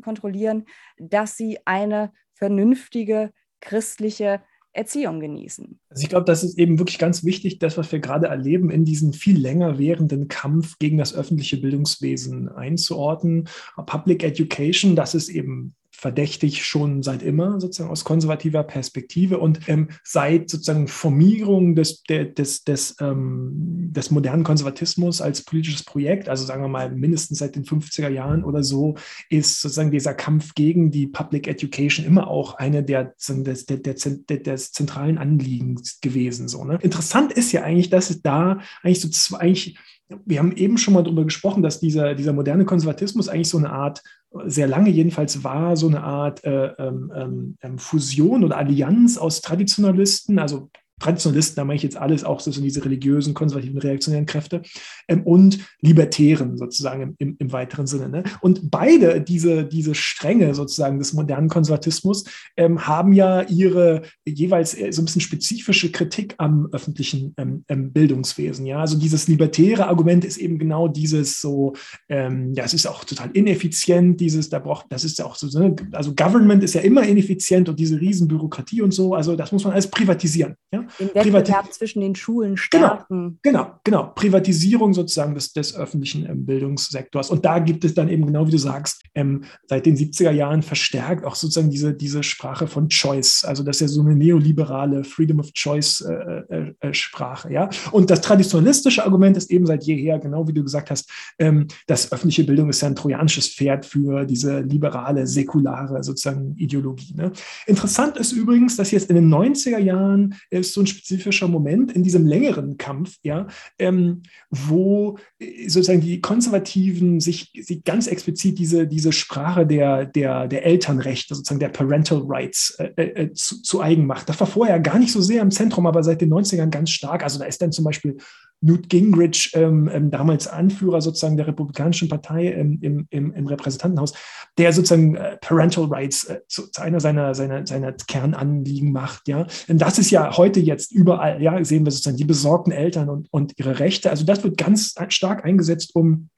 [0.00, 4.42] kontrollieren, dass sie eine vernünftige christliche
[4.74, 5.78] Erziehung genießen.
[5.88, 8.84] Also ich glaube, das ist eben wirklich ganz wichtig, das, was wir gerade erleben, in
[8.84, 13.48] diesen viel länger währenden Kampf gegen das öffentliche Bildungswesen einzuordnen.
[13.86, 19.38] Public Education, das ist eben verdächtig schon seit immer, sozusagen aus konservativer Perspektive.
[19.38, 26.28] Und ähm, seit sozusagen Formierung des, des, des, ähm, des modernen Konservatismus als politisches Projekt,
[26.28, 28.96] also sagen wir mal mindestens seit den 50er Jahren oder so,
[29.30, 33.94] ist sozusagen dieser Kampf gegen die Public Education immer auch eine der, des, der, der,
[34.38, 36.48] der, zentralen Anliegen gewesen.
[36.48, 36.78] So, ne?
[36.82, 41.02] Interessant ist ja eigentlich, dass es da eigentlich so eigentlich wir haben eben schon mal
[41.02, 44.02] darüber gesprochen, dass dieser, dieser moderne Konservatismus eigentlich so eine Art,
[44.46, 50.40] sehr lange jedenfalls war, so eine Art äh, ähm, ähm, Fusion oder Allianz aus Traditionalisten,
[50.40, 54.62] also Traditionalisten, da meine ich jetzt alles, auch so diese religiösen, konservativen, reaktionären Kräfte
[55.08, 58.08] ähm, und Libertären sozusagen im, im, weiteren Sinne.
[58.08, 58.22] Ne?
[58.40, 62.24] Und beide diese, diese Stränge sozusagen des modernen Konservatismus
[62.56, 68.64] ähm, haben ja ihre jeweils so ein bisschen spezifische Kritik am öffentlichen ähm, ähm, Bildungswesen.
[68.64, 68.80] Ja?
[68.80, 71.74] Also dieses libertäre Argument ist eben genau dieses so,
[72.08, 75.46] ähm, ja, es ist auch total ineffizient, dieses, da braucht, das ist ja auch so,
[75.58, 75.74] ne?
[75.92, 79.72] also Government ist ja immer ineffizient und diese Riesenbürokratie und so, also das muss man
[79.72, 80.54] alles privatisieren.
[80.72, 80.86] Ja?
[80.98, 83.38] Den Wettbewerb zwischen den Schulen genau, stärken.
[83.42, 84.12] Genau, genau, genau.
[84.14, 87.30] Privatisierung sozusagen des, des öffentlichen ähm, Bildungssektors.
[87.30, 90.62] Und da gibt es dann eben, genau wie du sagst, ähm, seit den 70er Jahren
[90.62, 93.44] verstärkt auch sozusagen diese, diese Sprache von Choice.
[93.44, 97.52] Also das ist ja so eine neoliberale Freedom of Choice äh, äh, äh, Sprache.
[97.52, 97.70] Ja?
[97.92, 102.12] Und das traditionalistische Argument ist eben seit jeher, genau wie du gesagt hast, ähm, dass
[102.12, 107.14] öffentliche Bildung ist ja ein trojanisches Pferd für diese liberale, säkulare sozusagen Ideologie.
[107.14, 107.32] Ne?
[107.66, 112.02] Interessant ist übrigens, dass jetzt in den 90er Jahren ist so ein spezifischer Moment in
[112.02, 113.46] diesem längeren Kampf, ja,
[113.78, 120.48] ähm, wo äh, sozusagen die Konservativen sich, sich ganz explizit diese, diese Sprache der, der,
[120.48, 124.28] der Elternrechte, sozusagen der Parental Rights äh, äh, äh zu, zu eigen macht.
[124.28, 127.22] Das war vorher gar nicht so sehr im Zentrum, aber seit den 90ern ganz stark.
[127.22, 128.16] Also da ist dann zum Beispiel
[128.60, 134.14] Newt Gingrich, ähm, ähm, damals Anführer sozusagen der Republikanischen Partei ähm, im, im, im, Repräsentantenhaus,
[134.56, 139.28] der sozusagen äh, Parental Rights äh, zu, zu, einer seiner, seiner, seiner Kernanliegen macht.
[139.28, 139.46] Ja?
[139.68, 143.28] Und das ist ja heute jetzt überall, ja, sehen wir sozusagen die besorgten Eltern und,
[143.30, 144.10] und ihre Rechte.
[144.10, 146.30] Also das wird ganz stark eingesetzt, um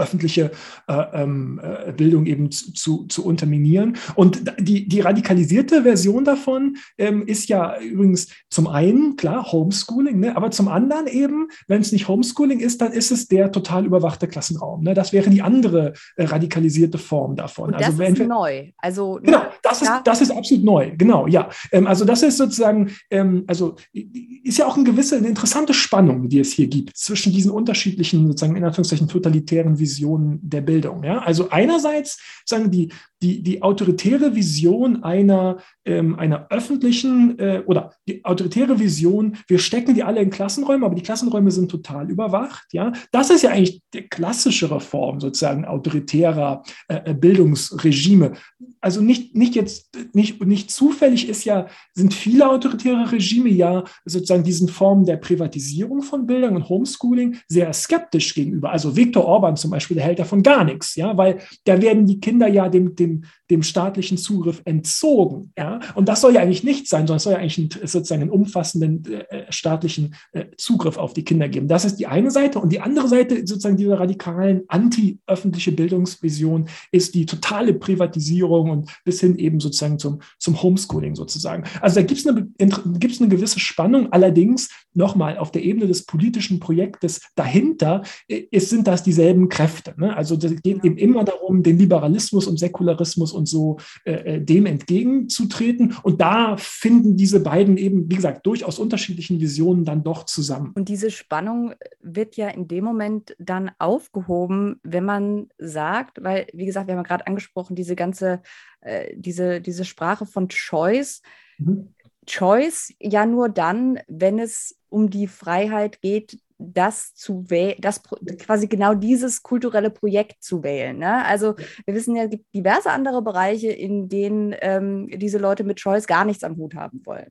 [0.00, 0.50] öffentliche
[0.88, 3.96] äh, ähm, äh, Bildung eben zu, zu, zu, unterminieren.
[4.14, 10.36] Und die, die radikalisierte Version davon ähm, ist ja übrigens zum einen, klar, Homeschooling, ne,
[10.36, 14.26] aber zum anderen eben, wenn es nicht Homeschooling ist, dann ist es der total überwachte
[14.26, 14.82] Klassenraum.
[14.82, 14.94] Ne?
[14.94, 17.74] Das wäre die andere äh, radikalisierte Form davon.
[17.74, 18.70] Und das also, ist neu.
[18.78, 21.48] Also, genau, das ist, das ist absolut neu, genau, ja.
[21.72, 26.28] Ähm, also das ist sozusagen, ähm, also ist ja auch eine gewisse, eine interessante Spannung,
[26.28, 31.02] die es hier gibt zwischen diesen unterschiedlichen, sozusagen in Anführungszeichen totalitären Vision der Bildung.
[31.04, 31.18] Ja?
[31.18, 32.92] Also einerseits sagen die,
[33.22, 39.94] die, die autoritäre Vision einer, ähm, einer öffentlichen äh, oder die autoritäre Vision, wir stecken
[39.94, 42.66] die alle in Klassenräume, aber die Klassenräume sind total überwacht.
[42.72, 42.92] Ja?
[43.12, 48.32] Das ist ja eigentlich die klassischere Form sozusagen autoritärer äh, äh Bildungsregime.
[48.80, 54.44] Also nicht, nicht jetzt, nicht, nicht zufällig ist ja, sind viele autoritäre Regime ja sozusagen
[54.44, 58.70] diesen Formen der Privatisierung von Bildung und Homeschooling sehr skeptisch gegenüber.
[58.70, 62.20] Also Viktor Orban zum Beispiel, der hält davon gar nichts, ja, weil da werden die
[62.20, 65.52] Kinder ja dem, dem dem, dem staatlichen Zugriff entzogen.
[65.56, 65.80] Ja?
[65.94, 68.30] Und das soll ja eigentlich nicht sein, sondern es soll ja eigentlich einen, sozusagen einen
[68.30, 71.68] umfassenden äh, staatlichen äh, Zugriff auf die Kinder geben.
[71.68, 72.58] Das ist die eine Seite.
[72.58, 79.20] Und die andere Seite sozusagen dieser radikalen anti-öffentliche Bildungsvision ist die totale Privatisierung und bis
[79.20, 81.64] hin eben sozusagen zum, zum Homeschooling sozusagen.
[81.80, 84.12] Also da gibt es eine, eine gewisse Spannung.
[84.12, 89.94] Allerdings nochmal auf der Ebene des politischen Projektes dahinter ist, sind das dieselben Kräfte.
[89.96, 90.16] Ne?
[90.16, 94.66] Also es geht eben immer darum, den Liberalismus und Säkularismus und so äh, äh, dem
[94.66, 95.96] entgegenzutreten.
[96.02, 100.72] Und da finden diese beiden eben, wie gesagt, durchaus unterschiedlichen Visionen dann doch zusammen.
[100.74, 106.66] Und diese Spannung wird ja in dem Moment dann aufgehoben, wenn man sagt, weil, wie
[106.66, 108.42] gesagt, wir haben ja gerade angesprochen, diese ganze,
[108.80, 111.22] äh, diese, diese Sprache von Choice.
[111.58, 111.94] Mhm.
[112.26, 118.02] Choice ja nur dann, wenn es um die Freiheit geht, das zu wählen, das
[118.38, 120.98] quasi genau dieses kulturelle Projekt zu wählen.
[120.98, 121.24] Ne?
[121.24, 121.56] Also
[121.86, 126.06] wir wissen ja, es gibt diverse andere Bereiche, in denen ähm, diese Leute mit Choice
[126.06, 127.30] gar nichts am Hut haben wollen.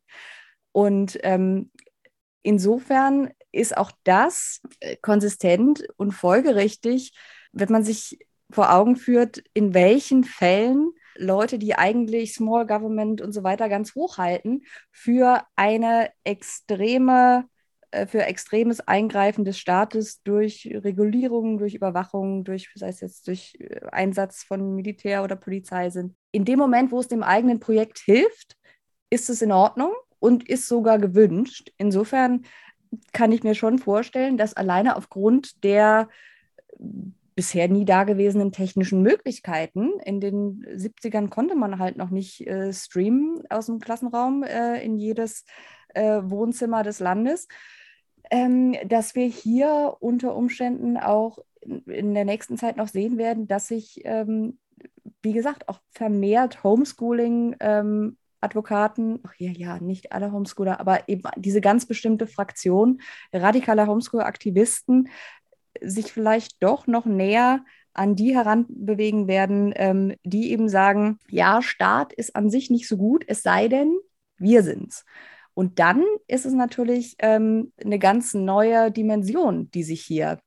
[0.72, 1.72] Und ähm,
[2.42, 7.14] insofern ist auch das äh, konsistent und folgerichtig,
[7.52, 8.20] wenn man sich
[8.52, 13.94] vor Augen führt, in welchen Fällen Leute, die eigentlich Small Government und so weiter ganz
[13.96, 17.46] hoch halten, für eine extreme
[17.92, 23.58] äh, für extremes Eingreifen des Staates durch Regulierungen, durch Überwachung, durch, sei es jetzt durch
[23.60, 26.16] äh, Einsatz von Militär oder Polizei sind.
[26.32, 28.58] In dem Moment, wo es dem eigenen Projekt hilft,
[29.10, 31.72] ist es in Ordnung und ist sogar gewünscht.
[31.78, 32.46] Insofern
[33.12, 36.10] kann ich mir schon vorstellen, dass alleine aufgrund der
[37.40, 39.98] bisher nie dagewesenen technischen Möglichkeiten.
[40.04, 44.98] In den 70ern konnte man halt noch nicht äh, streamen aus dem Klassenraum äh, in
[44.98, 45.46] jedes
[45.94, 47.48] äh, Wohnzimmer des Landes.
[48.30, 53.70] Ähm, dass wir hier unter Umständen auch in der nächsten Zeit noch sehen werden, dass
[53.70, 54.60] sich, ähm,
[55.22, 61.62] wie gesagt, auch vermehrt Homeschooling ähm, ach ja, ja, nicht alle Homeschooler, aber eben diese
[61.62, 63.02] ganz bestimmte Fraktion
[63.34, 65.10] radikaler Homeschool-Aktivisten
[65.82, 67.64] sich vielleicht doch noch näher
[67.94, 72.98] an die heranbewegen werden, ähm, die eben sagen, ja, Staat ist an sich nicht so
[72.98, 73.98] gut, es sei denn,
[74.38, 75.06] wir sind's.
[75.54, 80.40] Und dann ist es natürlich ähm, eine ganz neue Dimension, die sich hier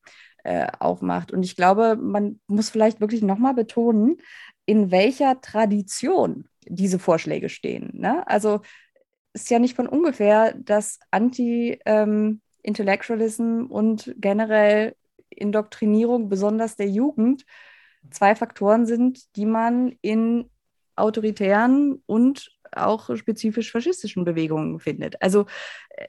[0.45, 1.33] äh, aufmacht.
[1.33, 4.17] Und ich glaube, man muss vielleicht wirklich nochmal betonen,
[4.65, 7.91] in welcher Tradition diese Vorschläge stehen.
[7.95, 8.27] Ne?
[8.27, 8.61] Also
[9.35, 14.95] ist ja nicht von ungefähr, dass Anti-Intellectualism ähm, und generell
[15.33, 17.45] Indoktrinierung, besonders der Jugend,
[18.11, 20.51] zwei Faktoren sind, die man in
[20.97, 25.21] autoritären und auch spezifisch faschistischen Bewegungen findet.
[25.23, 25.47] Also,
[25.91, 26.07] äh,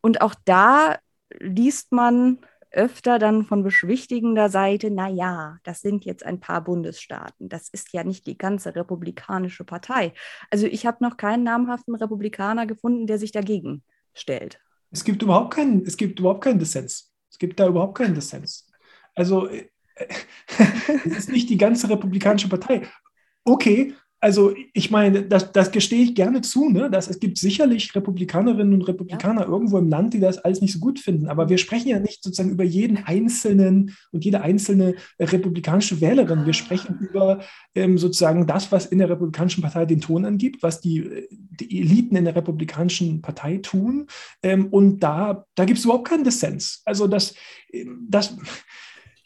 [0.00, 0.96] und auch da
[1.38, 2.38] liest man
[2.70, 7.48] öfter dann von beschwichtigender Seite, naja, das sind jetzt ein paar Bundesstaaten.
[7.48, 10.12] Das ist ja nicht die ganze republikanische Partei.
[10.50, 13.82] Also ich habe noch keinen namhaften Republikaner gefunden, der sich dagegen
[14.14, 14.60] stellt.
[14.90, 17.12] Es gibt überhaupt keinen, es gibt überhaupt keinen Dissens.
[17.30, 18.70] Es gibt da überhaupt keinen Dissens.
[19.14, 19.68] Also äh,
[21.04, 22.88] es ist nicht die ganze republikanische Partei.
[23.44, 26.90] Okay, also ich meine, das, das gestehe ich gerne zu, ne?
[26.90, 29.48] dass es gibt sicherlich Republikanerinnen und Republikaner ja.
[29.48, 31.28] irgendwo im Land, die das alles nicht so gut finden.
[31.28, 36.46] Aber wir sprechen ja nicht sozusagen über jeden einzelnen und jede einzelne republikanische Wählerin.
[36.46, 37.40] Wir sprechen über
[37.76, 42.16] ähm, sozusagen das, was in der Republikanischen Partei den Ton angibt, was die, die Eliten
[42.16, 44.06] in der Republikanischen Partei tun.
[44.42, 46.82] Ähm, und da, da gibt es überhaupt keinen Dissens.
[46.84, 47.34] Also das,
[48.08, 48.36] das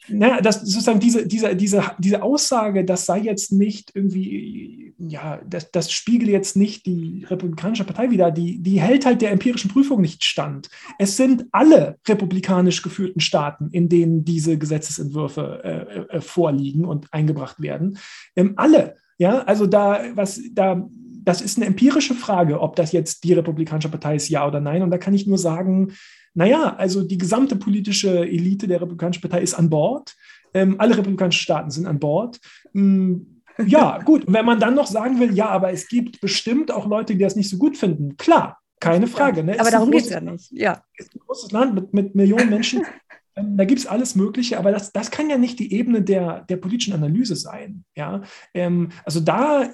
[0.09, 5.71] na, das sozusagen diese, diese, diese, diese Aussage, das sei jetzt nicht irgendwie, ja, das,
[5.71, 10.01] das spiegelt jetzt nicht die Republikanische Partei wieder, die, die hält halt der empirischen Prüfung
[10.01, 10.69] nicht stand.
[10.99, 17.61] Es sind alle republikanisch geführten Staaten, in denen diese Gesetzesentwürfe äh, äh, vorliegen und eingebracht
[17.61, 17.97] werden.
[18.35, 20.87] Ähm, alle, ja, also da, was da,
[21.23, 24.81] das ist eine empirische Frage, ob das jetzt die Republikanische Partei ist, ja oder nein.
[24.81, 25.93] Und da kann ich nur sagen,
[26.33, 30.15] naja, also die gesamte politische Elite der Republikanischen Partei ist an Bord.
[30.53, 32.39] Ähm, alle republikanischen Staaten sind an Bord.
[32.75, 34.25] Ähm, ja, gut.
[34.27, 37.35] wenn man dann noch sagen will, ja, aber es gibt bestimmt auch Leute, die das
[37.35, 38.17] nicht so gut finden.
[38.17, 39.43] Klar, keine Frage.
[39.43, 39.59] Ne?
[39.59, 40.51] Aber darum geht es ja nicht.
[40.51, 40.83] Ja.
[40.97, 42.83] Es ist ein großes Land mit, mit Millionen Menschen.
[43.35, 46.41] Ähm, da gibt es alles Mögliche, aber das, das kann ja nicht die Ebene der,
[46.41, 47.83] der politischen Analyse sein.
[47.95, 48.21] Ja?
[48.53, 49.69] Ähm, also da,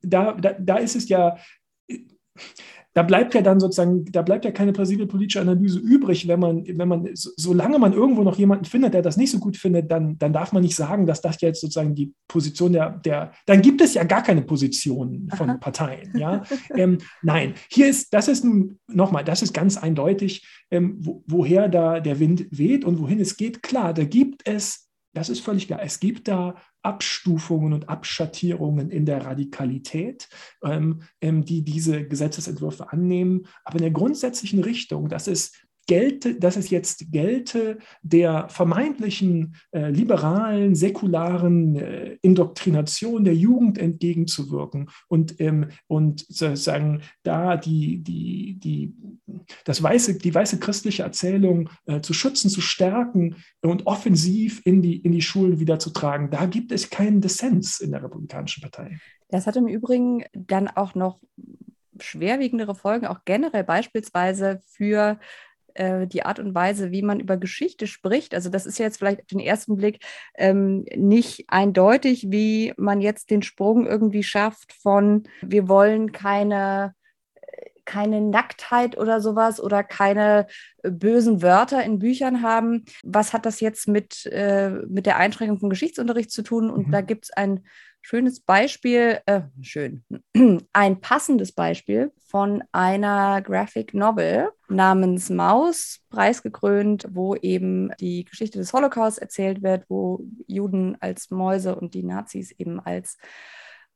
[0.00, 1.36] da, da, da ist es ja,
[2.94, 6.64] da bleibt ja dann sozusagen, da bleibt ja keine plausible politische Analyse übrig, wenn man,
[6.66, 10.18] wenn man, solange man irgendwo noch jemanden findet, der das nicht so gut findet, dann,
[10.18, 13.80] dann darf man nicht sagen, dass das jetzt sozusagen die Position der, der dann gibt
[13.80, 15.58] es ja gar keine Position von Aha.
[15.58, 16.12] Parteien.
[16.18, 16.42] Ja?
[16.76, 21.68] ähm, nein, hier ist, das ist nun nochmal, das ist ganz eindeutig, ähm, wo, woher
[21.68, 23.62] da der Wind weht und wohin es geht.
[23.62, 25.80] Klar, da gibt es das ist völlig klar.
[25.82, 30.28] Es gibt da Abstufungen und Abschattierungen in der Radikalität,
[30.64, 33.46] ähm, ähm, die diese Gesetzesentwürfe annehmen.
[33.64, 35.52] Aber in der grundsätzlichen Richtung, dass es
[35.86, 44.90] gelte, dass es jetzt gelte, der vermeintlichen äh, liberalen, säkularen äh, Indoktrination der Jugend entgegenzuwirken
[45.08, 48.94] und, ähm, und sozusagen da die, die, die,
[49.64, 54.96] das weiße, die weiße christliche Erzählung äh, zu schützen, zu stärken und offensiv in die,
[54.96, 56.30] in die Schulen wieder zu tragen.
[56.30, 58.98] Da gibt es keinen Dissens in der Republikanischen Partei.
[59.28, 61.18] Das hat im Übrigen dann auch noch
[62.00, 65.18] schwerwiegendere Folgen, auch generell beispielsweise für
[65.74, 68.34] äh, die Art und Weise, wie man über Geschichte spricht.
[68.34, 69.98] Also das ist ja jetzt vielleicht auf den ersten Blick
[70.34, 76.94] ähm, nicht eindeutig, wie man jetzt den Sprung irgendwie schafft von wir wollen keine
[77.84, 80.46] keine Nacktheit oder sowas oder keine
[80.82, 82.84] bösen Wörter in Büchern haben.
[83.02, 86.70] Was hat das jetzt mit, äh, mit der Einschränkung von Geschichtsunterricht zu tun?
[86.70, 86.92] Und mhm.
[86.92, 87.64] da gibt es ein
[88.02, 90.04] schönes Beispiel, äh, schön,
[90.72, 98.72] ein passendes Beispiel von einer Graphic Novel namens Maus, preisgekrönt, wo eben die Geschichte des
[98.72, 103.16] Holocaust erzählt wird, wo Juden als Mäuse und die Nazis eben als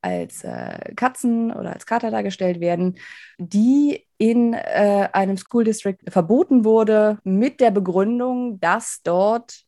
[0.03, 2.97] als äh, Katzen oder als Kater dargestellt werden,
[3.39, 9.63] die in äh, einem School District verboten wurde mit der Begründung, dass dort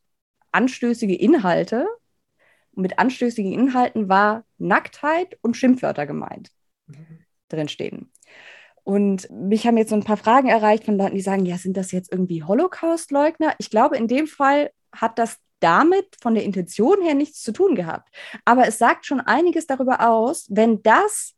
[0.51, 1.87] anstößige Inhalte
[2.73, 6.51] mit anstößigen Inhalten war Nacktheit und Schimpfwörter gemeint
[6.87, 7.19] mhm.
[7.49, 8.11] drinstehen.
[8.83, 11.77] Und mich haben jetzt so ein paar Fragen erreicht von Leuten, die sagen, ja, sind
[11.77, 13.53] das jetzt irgendwie Holocaust-Leugner?
[13.59, 17.75] Ich glaube, in dem Fall hat das damit von der Intention her nichts zu tun
[17.75, 18.09] gehabt.
[18.45, 21.35] Aber es sagt schon einiges darüber aus, wenn das,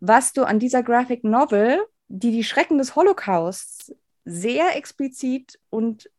[0.00, 6.10] was du an dieser Graphic Novel, die die Schrecken des Holocausts sehr explizit und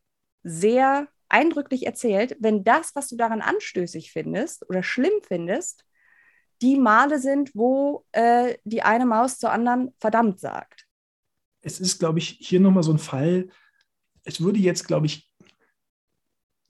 [0.43, 5.84] sehr eindrücklich erzählt, wenn das, was du daran anstößig findest oder schlimm findest,
[6.62, 10.86] die Male sind, wo äh, die eine Maus zur anderen verdammt sagt.
[11.62, 13.50] Es ist, glaube ich, hier nochmal so ein Fall,
[14.24, 15.30] es würde jetzt, glaube ich,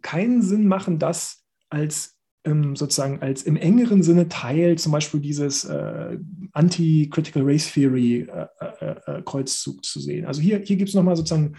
[0.01, 5.63] keinen Sinn machen, das als ähm, sozusagen als im engeren Sinne Teil zum Beispiel dieses
[5.65, 6.17] äh,
[6.51, 10.25] Anti-Critical Race Theory äh, äh, äh Kreuzzug zu sehen.
[10.25, 11.55] Also hier, hier gibt es nochmal sozusagen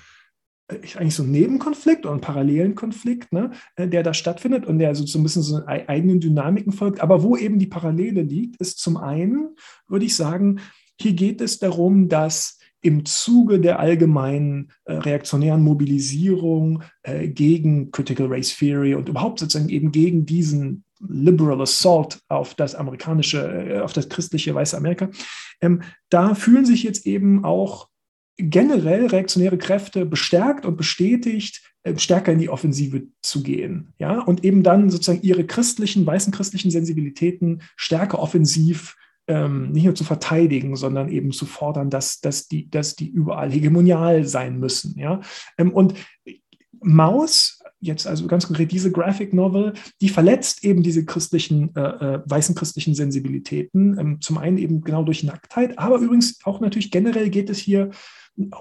[0.96, 4.94] eigentlich so einen Nebenkonflikt oder einen parallelen Konflikt, ne, äh, der da stattfindet und der
[4.94, 7.00] so, so ein bisschen so eigenen Dynamiken folgt.
[7.00, 9.56] Aber wo eben die Parallele liegt, ist zum einen,
[9.88, 10.60] würde ich sagen,
[11.00, 18.26] hier geht es darum, dass im Zuge der allgemeinen äh, reaktionären Mobilisierung äh, gegen Critical
[18.26, 23.94] Race Theory und überhaupt sozusagen eben gegen diesen Liberal Assault auf das amerikanische, äh, auf
[23.94, 25.08] das christliche weiße Amerika,
[25.62, 27.88] ähm, da fühlen sich jetzt eben auch
[28.36, 34.44] generell reaktionäre Kräfte bestärkt und bestätigt, äh, stärker in die Offensive zu gehen, ja, und
[34.44, 40.76] eben dann sozusagen ihre christlichen, weißen christlichen Sensibilitäten stärker offensiv ähm, nicht nur zu verteidigen,
[40.76, 44.98] sondern eben zu fordern, dass, dass, die, dass die überall hegemonial sein müssen.
[44.98, 45.20] Ja?
[45.56, 45.94] Ähm, und
[46.82, 52.22] Maus, jetzt also ganz konkret diese Graphic Novel, die verletzt eben diese christlichen, äh, äh,
[52.26, 53.98] weißen christlichen Sensibilitäten.
[53.98, 57.90] Ähm, zum einen eben genau durch Nacktheit, aber übrigens auch natürlich generell geht es hier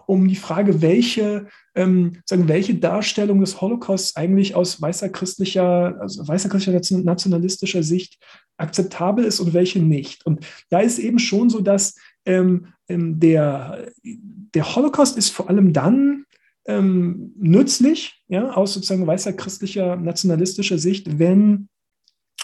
[0.05, 6.27] um die Frage, welche, ähm, sagen, welche Darstellung des Holocausts eigentlich aus weißer christlicher, also
[6.27, 8.19] weißer christlicher nationalistischer Sicht
[8.57, 10.25] akzeptabel ist und welche nicht.
[10.25, 11.95] Und da ist eben schon so, dass
[12.25, 16.25] ähm, ähm, der, der Holocaust ist vor allem dann
[16.65, 21.67] ähm, nützlich, ja, aus sozusagen weißer christlicher nationalistischer Sicht, wenn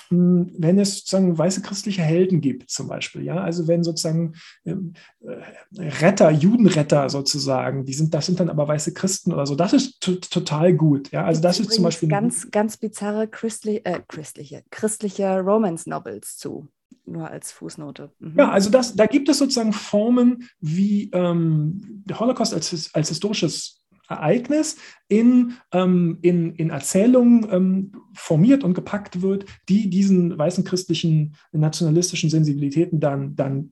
[0.10, 4.34] wenn es sozusagen weiße christliche Helden gibt, zum Beispiel, ja, also wenn sozusagen
[4.66, 9.55] ähm, äh, Retter, Judenretter sozusagen, die sind, das sind dann aber weiße Christen oder so,
[9.55, 13.99] das ist total gut, ja, also das ist zum Beispiel ganz, ganz bizarre christliche, äh,
[14.07, 16.68] christliche, christliche Romance-Novels zu
[17.05, 18.12] nur als Fußnote.
[18.20, 18.36] Mhm.
[18.38, 23.78] Ja, also das, da gibt es sozusagen Formen, wie ähm, der Holocaust als, als historisches
[24.10, 31.36] Ereignis in, ähm, in, in Erzählungen ähm, formiert und gepackt wird, die diesen weißen christlichen
[31.51, 33.72] nationalistischen Sensibilitäten dann, dann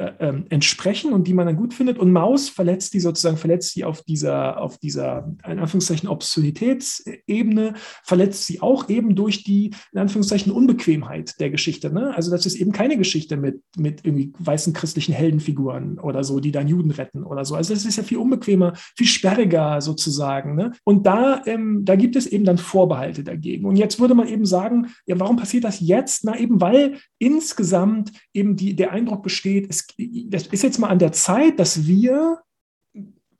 [0.00, 1.98] äh, ähm, entsprechen und die man dann gut findet.
[1.98, 8.46] Und Maus verletzt die sozusagen, verletzt sie auf dieser, auf dieser, in Anführungszeichen, Obszönitätsebene, verletzt
[8.46, 11.92] sie auch eben durch die, in Anführungszeichen, Unbequemheit der Geschichte.
[11.92, 12.14] Ne?
[12.16, 16.52] Also das ist eben keine Geschichte mit, mit irgendwie weißen christlichen Heldenfiguren oder so, die
[16.52, 17.54] dann Juden retten oder so.
[17.54, 20.54] Also das ist ja viel unbequemer, viel sperriger sozusagen.
[20.54, 20.72] Ne?
[20.82, 23.66] Und da, ähm, da gibt es eben dann Vorbehalte dagegen.
[23.66, 26.24] Und jetzt würde man eben sagen, ja, warum passiert das jetzt?
[26.24, 30.98] Na, eben weil insgesamt eben die, der Eindruck besteht, es das ist jetzt mal an
[30.98, 32.40] der Zeit, dass wir,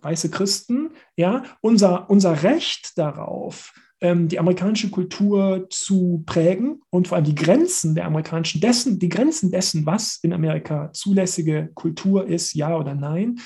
[0.00, 7.16] weiße Christen, ja, unser, unser Recht darauf, ähm, die amerikanische Kultur zu prägen und vor
[7.16, 12.54] allem die Grenzen der amerikanischen, dessen, die Grenzen dessen, was in Amerika zulässige Kultur ist,
[12.54, 13.40] ja oder nein,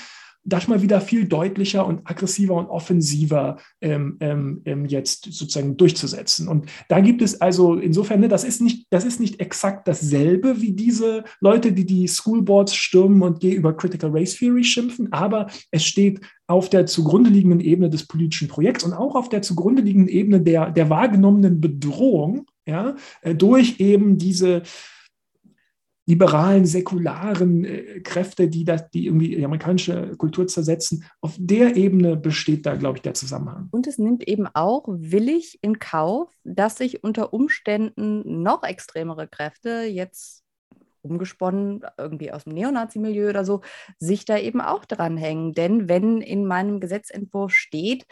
[0.45, 6.47] das mal wieder viel deutlicher und aggressiver und offensiver ähm, ähm, ähm, jetzt sozusagen durchzusetzen.
[6.47, 10.61] Und da gibt es also insofern, ne, das ist nicht, das ist nicht exakt dasselbe
[10.61, 15.83] wie diese Leute, die die Schoolboards stürmen und über Critical Race Theory schimpfen, aber es
[15.83, 20.09] steht auf der zugrunde liegenden Ebene des politischen Projekts und auch auf der zugrunde liegenden
[20.09, 24.61] Ebene der, der wahrgenommenen Bedrohung ja, äh, durch eben diese
[26.05, 31.05] liberalen, säkularen äh, Kräfte, die, das, die irgendwie die amerikanische Kultur zersetzen.
[31.21, 33.69] Auf der Ebene besteht da, glaube ich, der Zusammenhang.
[33.71, 39.83] Und es nimmt eben auch willig in Kauf, dass sich unter Umständen noch extremere Kräfte
[39.83, 40.45] jetzt
[41.01, 43.61] umgesponnen, irgendwie aus dem Neonazi-Milieu oder so,
[43.99, 45.53] sich da eben auch dranhängen.
[45.53, 48.05] Denn wenn in meinem Gesetzentwurf steht,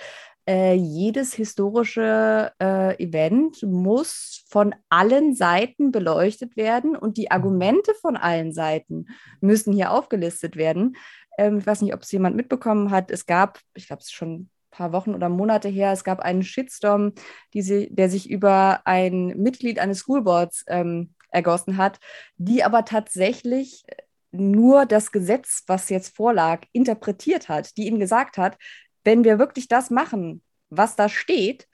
[0.47, 8.17] äh, jedes historische äh, Event muss von allen Seiten beleuchtet werden und die Argumente von
[8.17, 9.07] allen Seiten
[9.39, 10.97] müssen hier aufgelistet werden.
[11.37, 13.09] Ähm, ich weiß nicht, ob es jemand mitbekommen hat.
[13.09, 16.19] Es gab, ich glaube, es ist schon ein paar Wochen oder Monate her, es gab
[16.19, 17.13] einen Shitstorm,
[17.53, 21.99] sie, der sich über ein Mitglied eines Schoolboards ähm, ergossen hat,
[22.37, 23.85] die aber tatsächlich
[24.33, 28.57] nur das Gesetz, was jetzt vorlag, interpretiert hat, die ihm gesagt hat,
[29.03, 31.67] wenn wir wirklich das machen, was da steht,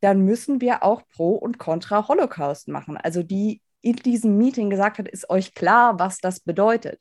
[0.00, 2.96] dann müssen wir auch Pro und Contra Holocaust machen.
[2.96, 7.00] Also die in diesem Meeting gesagt hat, ist euch klar, was das bedeutet.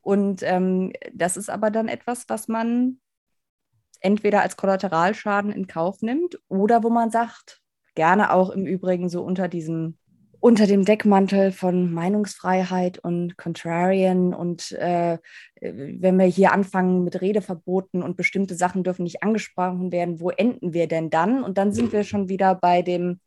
[0.00, 3.00] Und ähm, das ist aber dann etwas, was man
[4.00, 7.62] entweder als Kollateralschaden in Kauf nimmt oder wo man sagt,
[7.94, 9.96] gerne auch im Übrigen so unter diesem
[10.44, 15.16] unter dem Deckmantel von Meinungsfreiheit und Contrarian und äh,
[15.58, 20.74] wenn wir hier anfangen mit Redeverboten und bestimmte Sachen dürfen nicht angesprochen werden, wo enden
[20.74, 21.42] wir denn dann?
[21.42, 23.20] Und dann sind wir schon wieder bei dem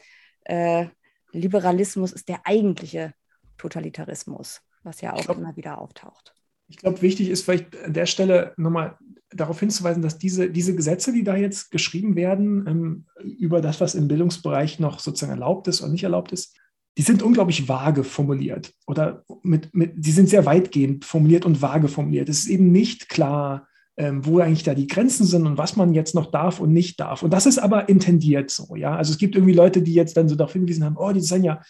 [0.43, 0.85] äh,
[1.31, 3.15] Liberalismus ist der eigentliche
[3.57, 6.35] Totalitarismus, was ja auch glaub, immer wieder auftaucht.
[6.67, 8.95] Ich glaube, wichtig ist vielleicht an der Stelle nochmal
[9.31, 13.05] darauf hinzuweisen, dass diese, diese Gesetze, die da jetzt geschrieben werden, ähm,
[13.39, 16.55] über das, was im Bildungsbereich noch sozusagen erlaubt ist oder nicht erlaubt ist,
[16.97, 21.87] die sind unglaublich vage formuliert oder mit, mit, die sind sehr weitgehend formuliert und vage
[21.87, 22.27] formuliert.
[22.27, 23.67] Es ist eben nicht klar,
[23.97, 26.99] ähm, wo eigentlich da die Grenzen sind und was man jetzt noch darf und nicht
[26.99, 27.21] darf.
[27.21, 28.95] Und das ist aber intendiert so, ja.
[28.95, 31.43] Also es gibt irgendwie Leute, die jetzt dann so darauf hingewiesen haben, oh, die sind
[31.43, 31.61] ja,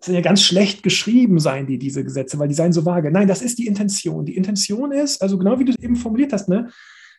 [0.00, 3.10] sind ja ganz schlecht geschrieben, seien die, diese Gesetze, weil die seien so vage.
[3.10, 4.24] Nein, das ist die Intention.
[4.24, 6.70] Die Intention ist, also genau wie du es eben formuliert hast, ne,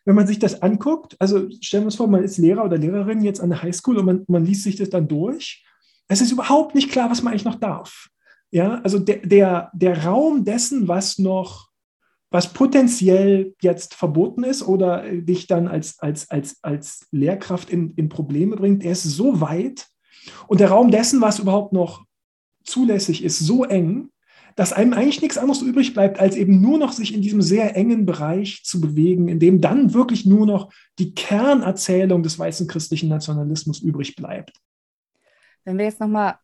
[0.04, 3.22] wenn man sich das anguckt, also stellen wir uns vor, man ist Lehrer oder Lehrerin
[3.22, 5.64] jetzt an der Highschool und man, man liest sich das dann durch
[6.12, 8.08] es ist überhaupt nicht klar, was man eigentlich noch darf.
[8.50, 11.70] Ja, also der, der, der Raum dessen, was noch,
[12.30, 18.08] was potenziell jetzt verboten ist oder dich dann als, als, als, als Lehrkraft in, in
[18.08, 19.86] Probleme bringt, der ist so weit
[20.46, 22.04] und der Raum dessen, was überhaupt noch
[22.64, 24.10] zulässig ist, so eng,
[24.54, 27.74] dass einem eigentlich nichts anderes übrig bleibt, als eben nur noch sich in diesem sehr
[27.74, 33.08] engen Bereich zu bewegen, in dem dann wirklich nur noch die Kernerzählung des weißen christlichen
[33.08, 34.52] Nationalismus übrig bleibt.
[35.64, 36.36] Wenn wir jetzt nochmal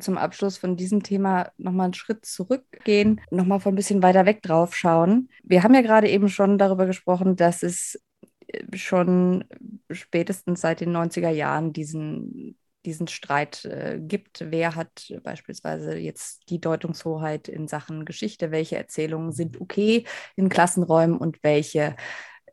[0.00, 4.42] zum Abschluss von diesem Thema nochmal einen Schritt zurückgehen, nochmal von ein bisschen weiter weg
[4.42, 5.28] drauf schauen.
[5.42, 8.00] Wir haben ja gerade eben schon darüber gesprochen, dass es
[8.48, 9.44] äh, schon
[9.90, 14.46] spätestens seit den 90er Jahren diesen, diesen Streit äh, gibt.
[14.48, 18.50] Wer hat beispielsweise jetzt die Deutungshoheit in Sachen Geschichte?
[18.50, 20.04] Welche Erzählungen sind okay
[20.36, 21.96] in Klassenräumen und welche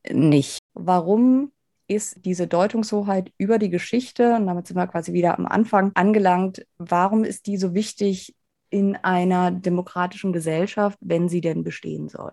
[0.10, 0.60] nicht?
[0.74, 1.52] Warum
[1.88, 6.66] ist diese Deutungshoheit über die Geschichte, und damit sind wir quasi wieder am Anfang angelangt,
[6.78, 8.36] warum ist die so wichtig
[8.70, 12.32] in einer demokratischen Gesellschaft, wenn sie denn bestehen soll?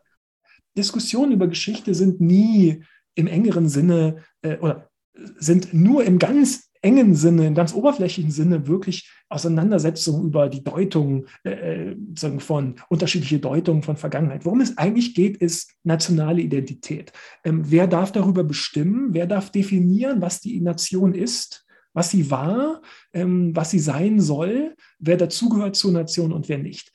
[0.77, 2.85] Diskussionen über Geschichte sind nie
[3.15, 4.91] im engeren Sinne äh, oder
[5.37, 11.27] sind nur im ganz engen Sinne, im ganz oberflächlichen Sinne wirklich Auseinandersetzungen über die Deutung
[11.45, 14.45] äh, äh von unterschiedliche Deutungen von Vergangenheit.
[14.45, 17.13] Worum es eigentlich geht, ist nationale Identität.
[17.43, 19.09] Ähm, wer darf darüber bestimmen?
[19.13, 21.63] Wer darf definieren, was die Nation ist?
[21.97, 22.83] was sie war,
[23.13, 26.91] ähm, was sie sein soll, wer dazugehört zur Nation und wer nicht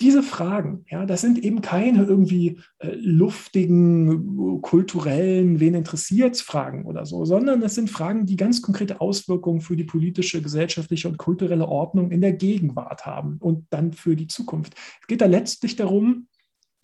[0.00, 7.06] diese Fragen, ja, das sind eben keine irgendwie äh, luftigen, kulturellen, wen interessiert Fragen oder
[7.06, 11.66] so, sondern das sind Fragen, die ganz konkrete Auswirkungen für die politische, gesellschaftliche und kulturelle
[11.66, 14.74] Ordnung in der Gegenwart haben und dann für die Zukunft.
[15.00, 16.28] Es geht da letztlich darum,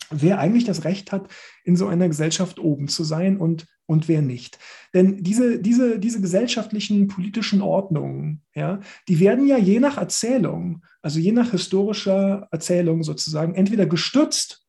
[0.09, 1.27] wer eigentlich das Recht hat,
[1.63, 4.59] in so einer Gesellschaft oben zu sein und, und wer nicht.
[4.93, 11.19] Denn diese, diese, diese gesellschaftlichen, politischen Ordnungen, ja, die werden ja je nach Erzählung, also
[11.19, 14.65] je nach historischer Erzählung sozusagen, entweder gestützt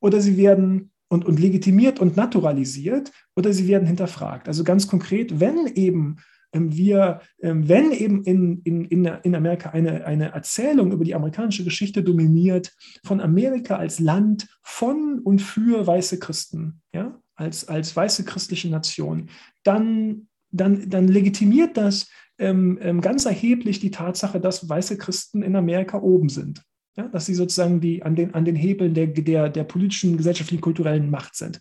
[0.00, 4.48] oder sie werden und, und legitimiert und naturalisiert oder sie werden hinterfragt.
[4.48, 6.16] Also ganz konkret, wenn eben
[6.52, 11.64] ähm, wir, ähm, wenn eben in, in, in Amerika eine, eine Erzählung über die amerikanische
[11.64, 12.74] Geschichte dominiert,
[13.04, 19.30] von Amerika als Land von und für weiße Christen, ja, als, als weiße christliche Nation,
[19.62, 25.56] dann, dann, dann legitimiert das ähm, ähm, ganz erheblich die Tatsache, dass weiße Christen in
[25.56, 26.62] Amerika oben sind.
[26.96, 30.60] Ja, dass sie sozusagen die, an, den, an den Hebeln der, der, der politischen, gesellschaftlichen,
[30.60, 31.60] kulturellen Macht sind.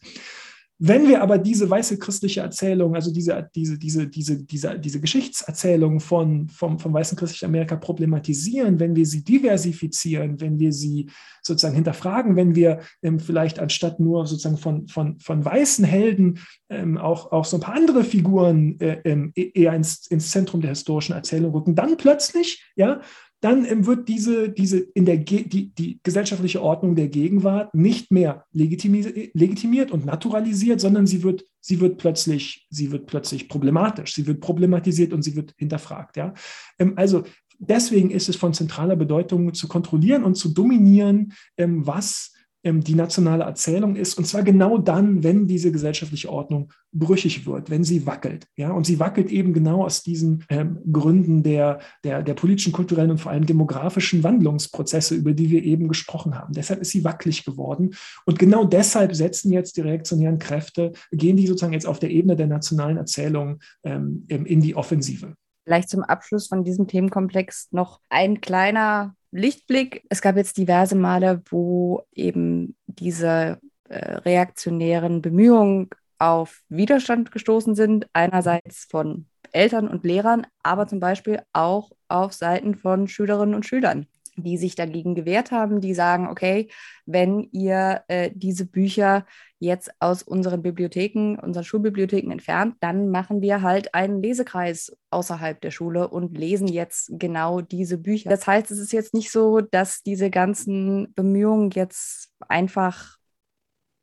[0.79, 5.99] Wenn wir aber diese weiße christliche Erzählung, also diese, diese, diese, diese, diese, diese Geschichtserzählung
[5.99, 11.09] von, vom, vom weißen christlichen Amerika problematisieren, wenn wir sie diversifizieren, wenn wir sie
[11.41, 16.99] sozusagen hinterfragen, wenn wir ähm, vielleicht anstatt nur sozusagen von, von, von weißen Helden ähm,
[16.99, 21.13] auch, auch so ein paar andere Figuren äh, e-, eher ins, ins Zentrum der historischen
[21.13, 23.01] Erzählung rücken, dann plötzlich ja,
[23.41, 29.91] dann wird diese, diese in der die, die gesellschaftliche Ordnung der Gegenwart nicht mehr legitimiert
[29.91, 35.13] und naturalisiert, sondern sie wird, sie wird plötzlich, sie wird plötzlich problematisch, sie wird problematisiert
[35.13, 36.17] und sie wird hinterfragt.
[36.17, 36.33] Ja?
[36.79, 37.23] Ähm, also
[37.59, 42.33] deswegen ist es von zentraler Bedeutung zu kontrollieren und zu dominieren, ähm, was
[42.73, 44.17] die nationale Erzählung ist.
[44.17, 48.47] Und zwar genau dann, wenn diese gesellschaftliche Ordnung brüchig wird, wenn sie wackelt.
[48.55, 48.71] Ja?
[48.71, 53.19] Und sie wackelt eben genau aus diesen ähm, Gründen der, der, der politischen, kulturellen und
[53.19, 56.53] vor allem demografischen Wandlungsprozesse, über die wir eben gesprochen haben.
[56.53, 57.91] Deshalb ist sie wackelig geworden.
[58.25, 62.35] Und genau deshalb setzen jetzt die reaktionären Kräfte, gehen die sozusagen jetzt auf der Ebene
[62.35, 65.33] der nationalen Erzählung ähm, in die Offensive.
[65.63, 70.03] Vielleicht zum Abschluss von diesem Themenkomplex noch ein kleiner Lichtblick.
[70.09, 78.07] Es gab jetzt diverse Male, wo eben diese äh, reaktionären Bemühungen auf Widerstand gestoßen sind.
[78.13, 84.07] Einerseits von Eltern und Lehrern, aber zum Beispiel auch auf Seiten von Schülerinnen und Schülern
[84.37, 86.69] die sich dagegen gewehrt haben, die sagen, okay,
[87.05, 89.25] wenn ihr äh, diese Bücher
[89.59, 95.71] jetzt aus unseren Bibliotheken, unseren Schulbibliotheken entfernt, dann machen wir halt einen Lesekreis außerhalb der
[95.71, 98.29] Schule und lesen jetzt genau diese Bücher.
[98.29, 103.17] Das heißt, es ist jetzt nicht so, dass diese ganzen Bemühungen jetzt einfach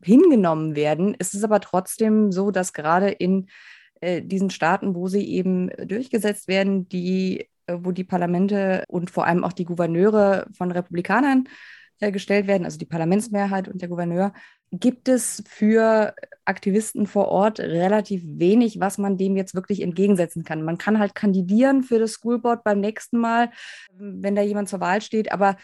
[0.03, 1.14] hingenommen werden.
[1.18, 3.47] Es ist aber trotzdem so, dass gerade in
[4.01, 9.26] äh, diesen Staaten, wo sie eben durchgesetzt werden, die äh, wo die Parlamente und vor
[9.26, 11.48] allem auch die Gouverneure von Republikanern
[12.00, 14.32] äh, gestellt werden, also die Parlamentsmehrheit und der Gouverneur,
[14.72, 20.62] gibt es für Aktivisten vor Ort relativ wenig, was man dem jetzt wirklich entgegensetzen kann.
[20.62, 23.50] Man kann halt kandidieren für das Schoolboard beim nächsten Mal,
[23.92, 25.56] wenn da jemand zur Wahl steht, aber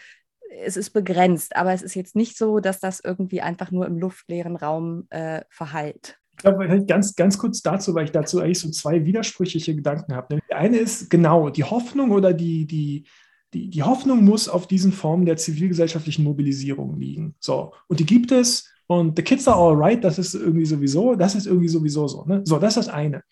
[0.63, 1.55] es ist begrenzt.
[1.55, 5.41] Aber es ist jetzt nicht so, dass das irgendwie einfach nur im luftleeren Raum äh,
[5.49, 6.20] verhallt.
[6.37, 10.39] Ich glaube, ganz, ganz kurz dazu, weil ich dazu eigentlich so zwei widersprüchliche Gedanken habe.
[10.49, 13.05] Der eine ist genau die Hoffnung oder die, die,
[13.53, 17.35] die, die Hoffnung muss auf diesen Formen der zivilgesellschaftlichen Mobilisierung liegen.
[17.39, 18.69] So, und die gibt es.
[18.87, 22.25] Und the kids are all right, das ist irgendwie sowieso, das ist irgendwie sowieso so.
[22.25, 22.41] Ne?
[22.43, 23.23] So, das ist das eine.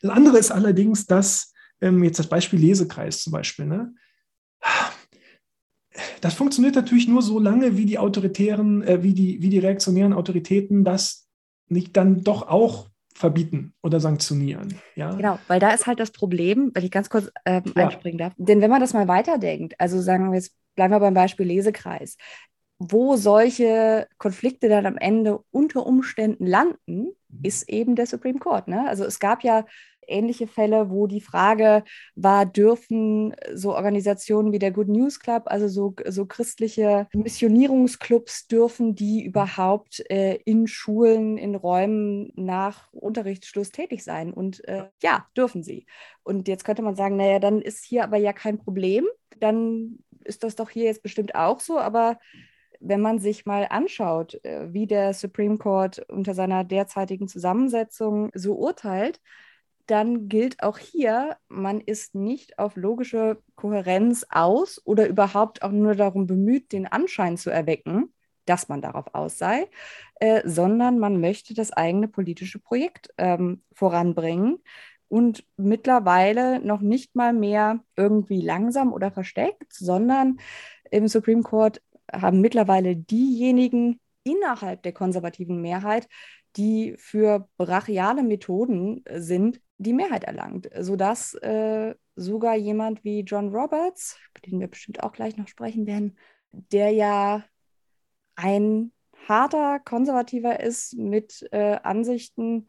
[0.00, 3.94] Das andere ist allerdings, dass ähm, jetzt das Beispiel Lesekreis zum Beispiel, ne?
[6.22, 10.14] Das funktioniert natürlich nur so lange, wie die autoritären, äh, wie, die, wie die reaktionären
[10.14, 11.21] Autoritäten das
[11.72, 14.78] nicht dann doch auch verbieten oder sanktionieren.
[14.94, 15.14] Ja?
[15.14, 17.86] Genau, weil da ist halt das Problem, wenn ich ganz kurz ähm, ja.
[17.86, 18.32] einspringen darf.
[18.36, 22.16] Denn wenn man das mal weiterdenkt, also sagen wir jetzt, bleiben wir beim Beispiel Lesekreis,
[22.78, 27.40] wo solche Konflikte dann am Ende unter Umständen landen, mhm.
[27.42, 28.68] ist eben der Supreme Court.
[28.68, 28.88] Ne?
[28.88, 29.64] Also es gab ja
[30.12, 31.82] ähnliche Fälle, wo die Frage
[32.14, 38.94] war, dürfen so Organisationen wie der Good News Club, also so, so christliche Missionierungsclubs, dürfen
[38.94, 44.32] die überhaupt äh, in Schulen, in Räumen nach Unterrichtsschluss tätig sein?
[44.32, 45.86] Und äh, ja, dürfen sie.
[46.22, 49.06] Und jetzt könnte man sagen, naja, dann ist hier aber ja kein Problem.
[49.40, 52.18] Dann ist das doch hier jetzt bestimmt auch so, aber
[52.82, 58.54] wenn man sich mal anschaut, äh, wie der Supreme Court unter seiner derzeitigen Zusammensetzung so
[58.54, 59.20] urteilt,
[59.92, 65.94] dann gilt auch hier, man ist nicht auf logische Kohärenz aus oder überhaupt auch nur
[65.94, 68.14] darum bemüht, den Anschein zu erwecken,
[68.46, 69.68] dass man darauf aus sei,
[70.14, 74.62] äh, sondern man möchte das eigene politische Projekt ähm, voranbringen
[75.08, 80.38] und mittlerweile noch nicht mal mehr irgendwie langsam oder versteckt, sondern
[80.90, 86.08] im Supreme Court haben mittlerweile diejenigen innerhalb der konservativen Mehrheit,
[86.56, 94.18] die für brachiale Methoden sind, die Mehrheit erlangt, sodass äh, sogar jemand wie John Roberts,
[94.30, 96.16] über den wir bestimmt auch gleich noch sprechen werden,
[96.52, 97.44] der ja
[98.34, 98.92] ein
[99.28, 102.68] harter Konservativer ist mit äh, Ansichten,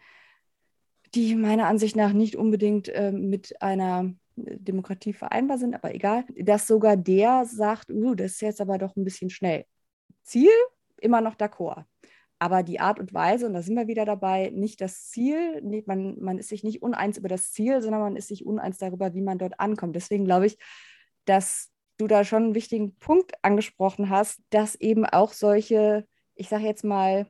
[1.15, 6.67] die meiner Ansicht nach nicht unbedingt äh, mit einer Demokratie vereinbar sind, aber egal, dass
[6.67, 9.65] sogar der sagt, uh, das ist jetzt aber doch ein bisschen schnell.
[10.23, 10.49] Ziel
[10.99, 11.85] immer noch d'accord
[12.43, 15.87] aber die Art und Weise, und da sind wir wieder dabei, nicht das Ziel, nicht,
[15.87, 19.13] man, man ist sich nicht uneins über das Ziel, sondern man ist sich uneins darüber,
[19.13, 19.95] wie man dort ankommt.
[19.95, 20.57] Deswegen glaube ich,
[21.23, 26.65] dass du da schon einen wichtigen Punkt angesprochen hast, dass eben auch solche, ich sage
[26.65, 27.27] jetzt mal,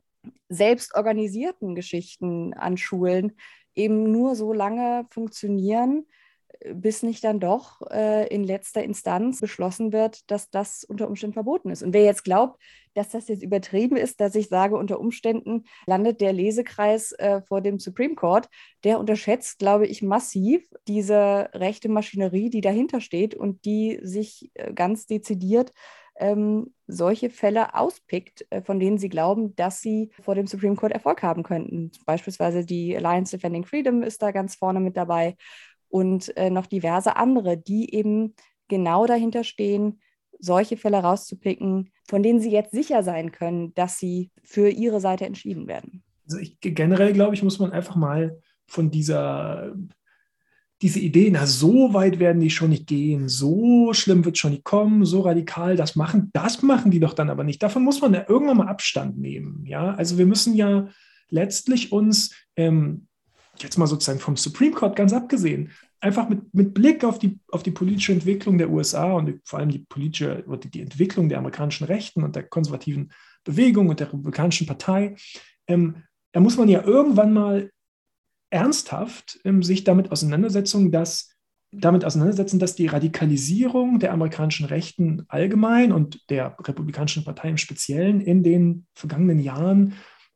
[0.50, 3.34] selbstorganisierten Geschichten an Schulen
[3.76, 6.08] eben nur so lange funktionieren,
[6.74, 11.70] bis nicht dann doch äh, in letzter Instanz beschlossen wird, dass das unter Umständen verboten
[11.70, 11.84] ist.
[11.84, 12.62] Und wer jetzt glaubt,
[12.94, 17.62] dass das jetzt übertrieben ist, dass ich sage, unter Umständen landet der Lesekreis äh, vor
[17.62, 18.50] dem Supreme Court,
[18.84, 24.74] der unterschätzt, glaube ich, massiv diese rechte Maschinerie, die dahinter steht und die sich äh,
[24.74, 25.74] ganz dezidiert
[26.16, 30.92] ähm, solche Fälle auspickt, äh, von denen sie glauben, dass sie vor dem Supreme Court
[30.92, 31.92] Erfolg haben könnten.
[32.06, 35.36] Beispielsweise die Alliance Defending Freedom ist da ganz vorne mit dabei
[35.94, 38.34] und äh, noch diverse andere, die eben
[38.68, 40.02] genau dahinter stehen,
[40.40, 45.28] solche Fälle rauszupicken, von denen sie jetzt sicher sein können, dass sie für ihre Seite
[45.28, 46.04] entschieden werden.
[46.26, 49.76] Also ich, generell glaube ich, muss man einfach mal von dieser
[50.82, 54.66] diese Idee, na, so weit werden die schon nicht gehen, so schlimm wird schon nicht
[54.66, 57.64] kommen, so radikal das machen, das machen die doch dann aber nicht.
[57.64, 59.64] Davon muss man ja irgendwann mal Abstand nehmen.
[59.66, 60.90] Ja, also wir müssen ja
[61.30, 63.08] letztlich uns ähm,
[63.58, 67.64] jetzt mal sozusagen vom Supreme Court ganz abgesehen, einfach mit, mit Blick auf die, auf
[67.64, 71.86] die politische Entwicklung der USA und vor allem die politische oder die Entwicklung der amerikanischen
[71.86, 73.12] Rechten und der konservativen
[73.44, 75.16] Bewegung und der Republikanischen Partei,
[75.68, 77.72] ähm, da muss man ja irgendwann mal
[78.50, 81.34] ernsthaft ähm, sich damit auseinandersetzen, dass
[81.72, 88.22] damit auseinandersetzen, dass die Radikalisierung der amerikanischen Rechten allgemein und der Republikanischen Partei im Speziellen
[88.22, 89.94] in den vergangenen Jahren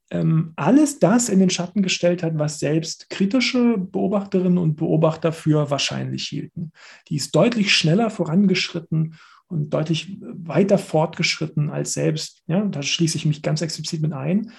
[0.09, 5.69] ähm, alles das in den Schatten gestellt hat, was selbst kritische Beobachterinnen und Beobachter für
[5.69, 6.71] wahrscheinlich hielten.
[7.09, 9.15] Die ist deutlich schneller vorangeschritten
[9.49, 14.51] und deutlich weiter fortgeschritten als selbst, ja, da schließe ich mich ganz explizit mit ein,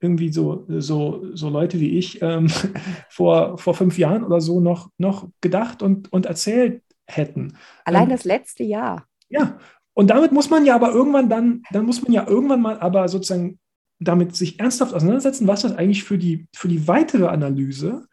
[0.00, 2.48] irgendwie so, so, so Leute wie ich ähm,
[3.08, 7.56] vor, vor fünf Jahren oder so noch, noch gedacht und, und erzählt hätten.
[7.84, 9.06] Allein ähm, das letzte Jahr.
[9.28, 9.58] Ja,
[9.94, 13.08] und damit muss man ja aber irgendwann dann, dann muss man ja irgendwann mal aber
[13.08, 13.58] sozusagen
[13.98, 18.06] damit sich ernsthaft auseinandersetzen, was das eigentlich für die, für die weitere Analyse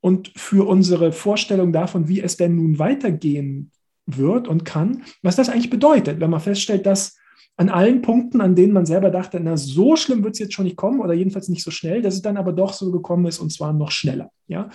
[0.00, 3.70] und für unsere Vorstellung davon, wie es denn nun weitergehen
[4.06, 7.16] wird und kann, was das eigentlich bedeutet, wenn man feststellt, dass
[7.56, 10.66] an allen Punkten, an denen man selber dachte, na, so schlimm wird es jetzt schon
[10.66, 13.38] nicht kommen oder jedenfalls nicht so schnell, dass es dann aber doch so gekommen ist
[13.38, 14.30] und zwar noch schneller.
[14.46, 14.70] Ja?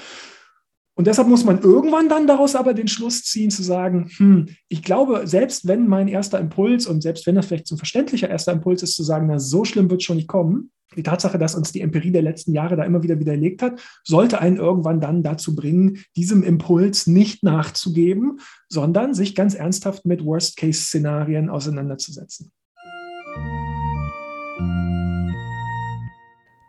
[0.96, 4.84] Und deshalb muss man irgendwann dann daraus aber den Schluss ziehen, zu sagen, hm, ich
[4.84, 8.52] glaube, selbst wenn mein erster Impuls und selbst wenn das vielleicht so ein verständlicher erster
[8.52, 11.56] Impuls ist, zu sagen, na, so schlimm wird es schon nicht kommen, die Tatsache, dass
[11.56, 15.24] uns die Empirie der letzten Jahre da immer wieder widerlegt hat, sollte einen irgendwann dann
[15.24, 22.52] dazu bringen, diesem Impuls nicht nachzugeben, sondern sich ganz ernsthaft mit Worst-Case-Szenarien auseinanderzusetzen.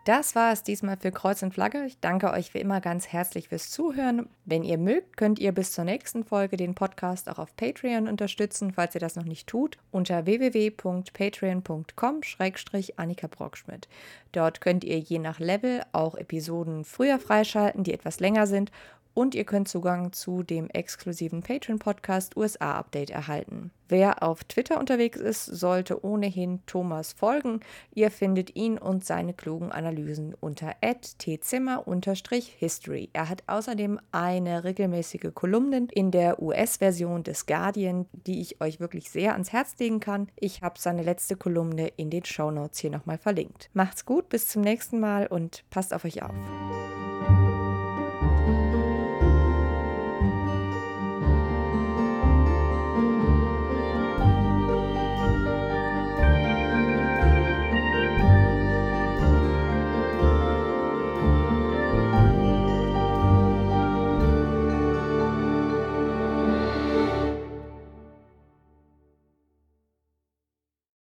[0.04, 1.84] Das war es diesmal für Kreuz und Flagge.
[1.84, 4.28] Ich danke euch wie immer ganz herzlich fürs Zuhören.
[4.44, 8.72] Wenn ihr mögt, könnt ihr bis zur nächsten Folge den Podcast auch auf Patreon unterstützen,
[8.72, 13.88] falls ihr das noch nicht tut, unter www.patreon.com-annika Brockschmidt.
[14.32, 18.72] Dort könnt ihr je nach Level auch Episoden früher freischalten, die etwas länger sind
[19.14, 23.70] und ihr könnt Zugang zu dem exklusiven Patreon-Podcast USA Update erhalten.
[23.92, 27.60] Wer auf Twitter unterwegs ist, sollte ohnehin Thomas folgen.
[27.92, 33.10] Ihr findet ihn und seine klugen Analysen unter tzimmer-history.
[33.12, 39.10] Er hat außerdem eine regelmäßige Kolumne in der US-Version des Guardian, die ich euch wirklich
[39.10, 40.28] sehr ans Herz legen kann.
[40.36, 43.68] Ich habe seine letzte Kolumne in den Show Notes hier nochmal verlinkt.
[43.74, 46.32] Macht's gut, bis zum nächsten Mal und passt auf euch auf.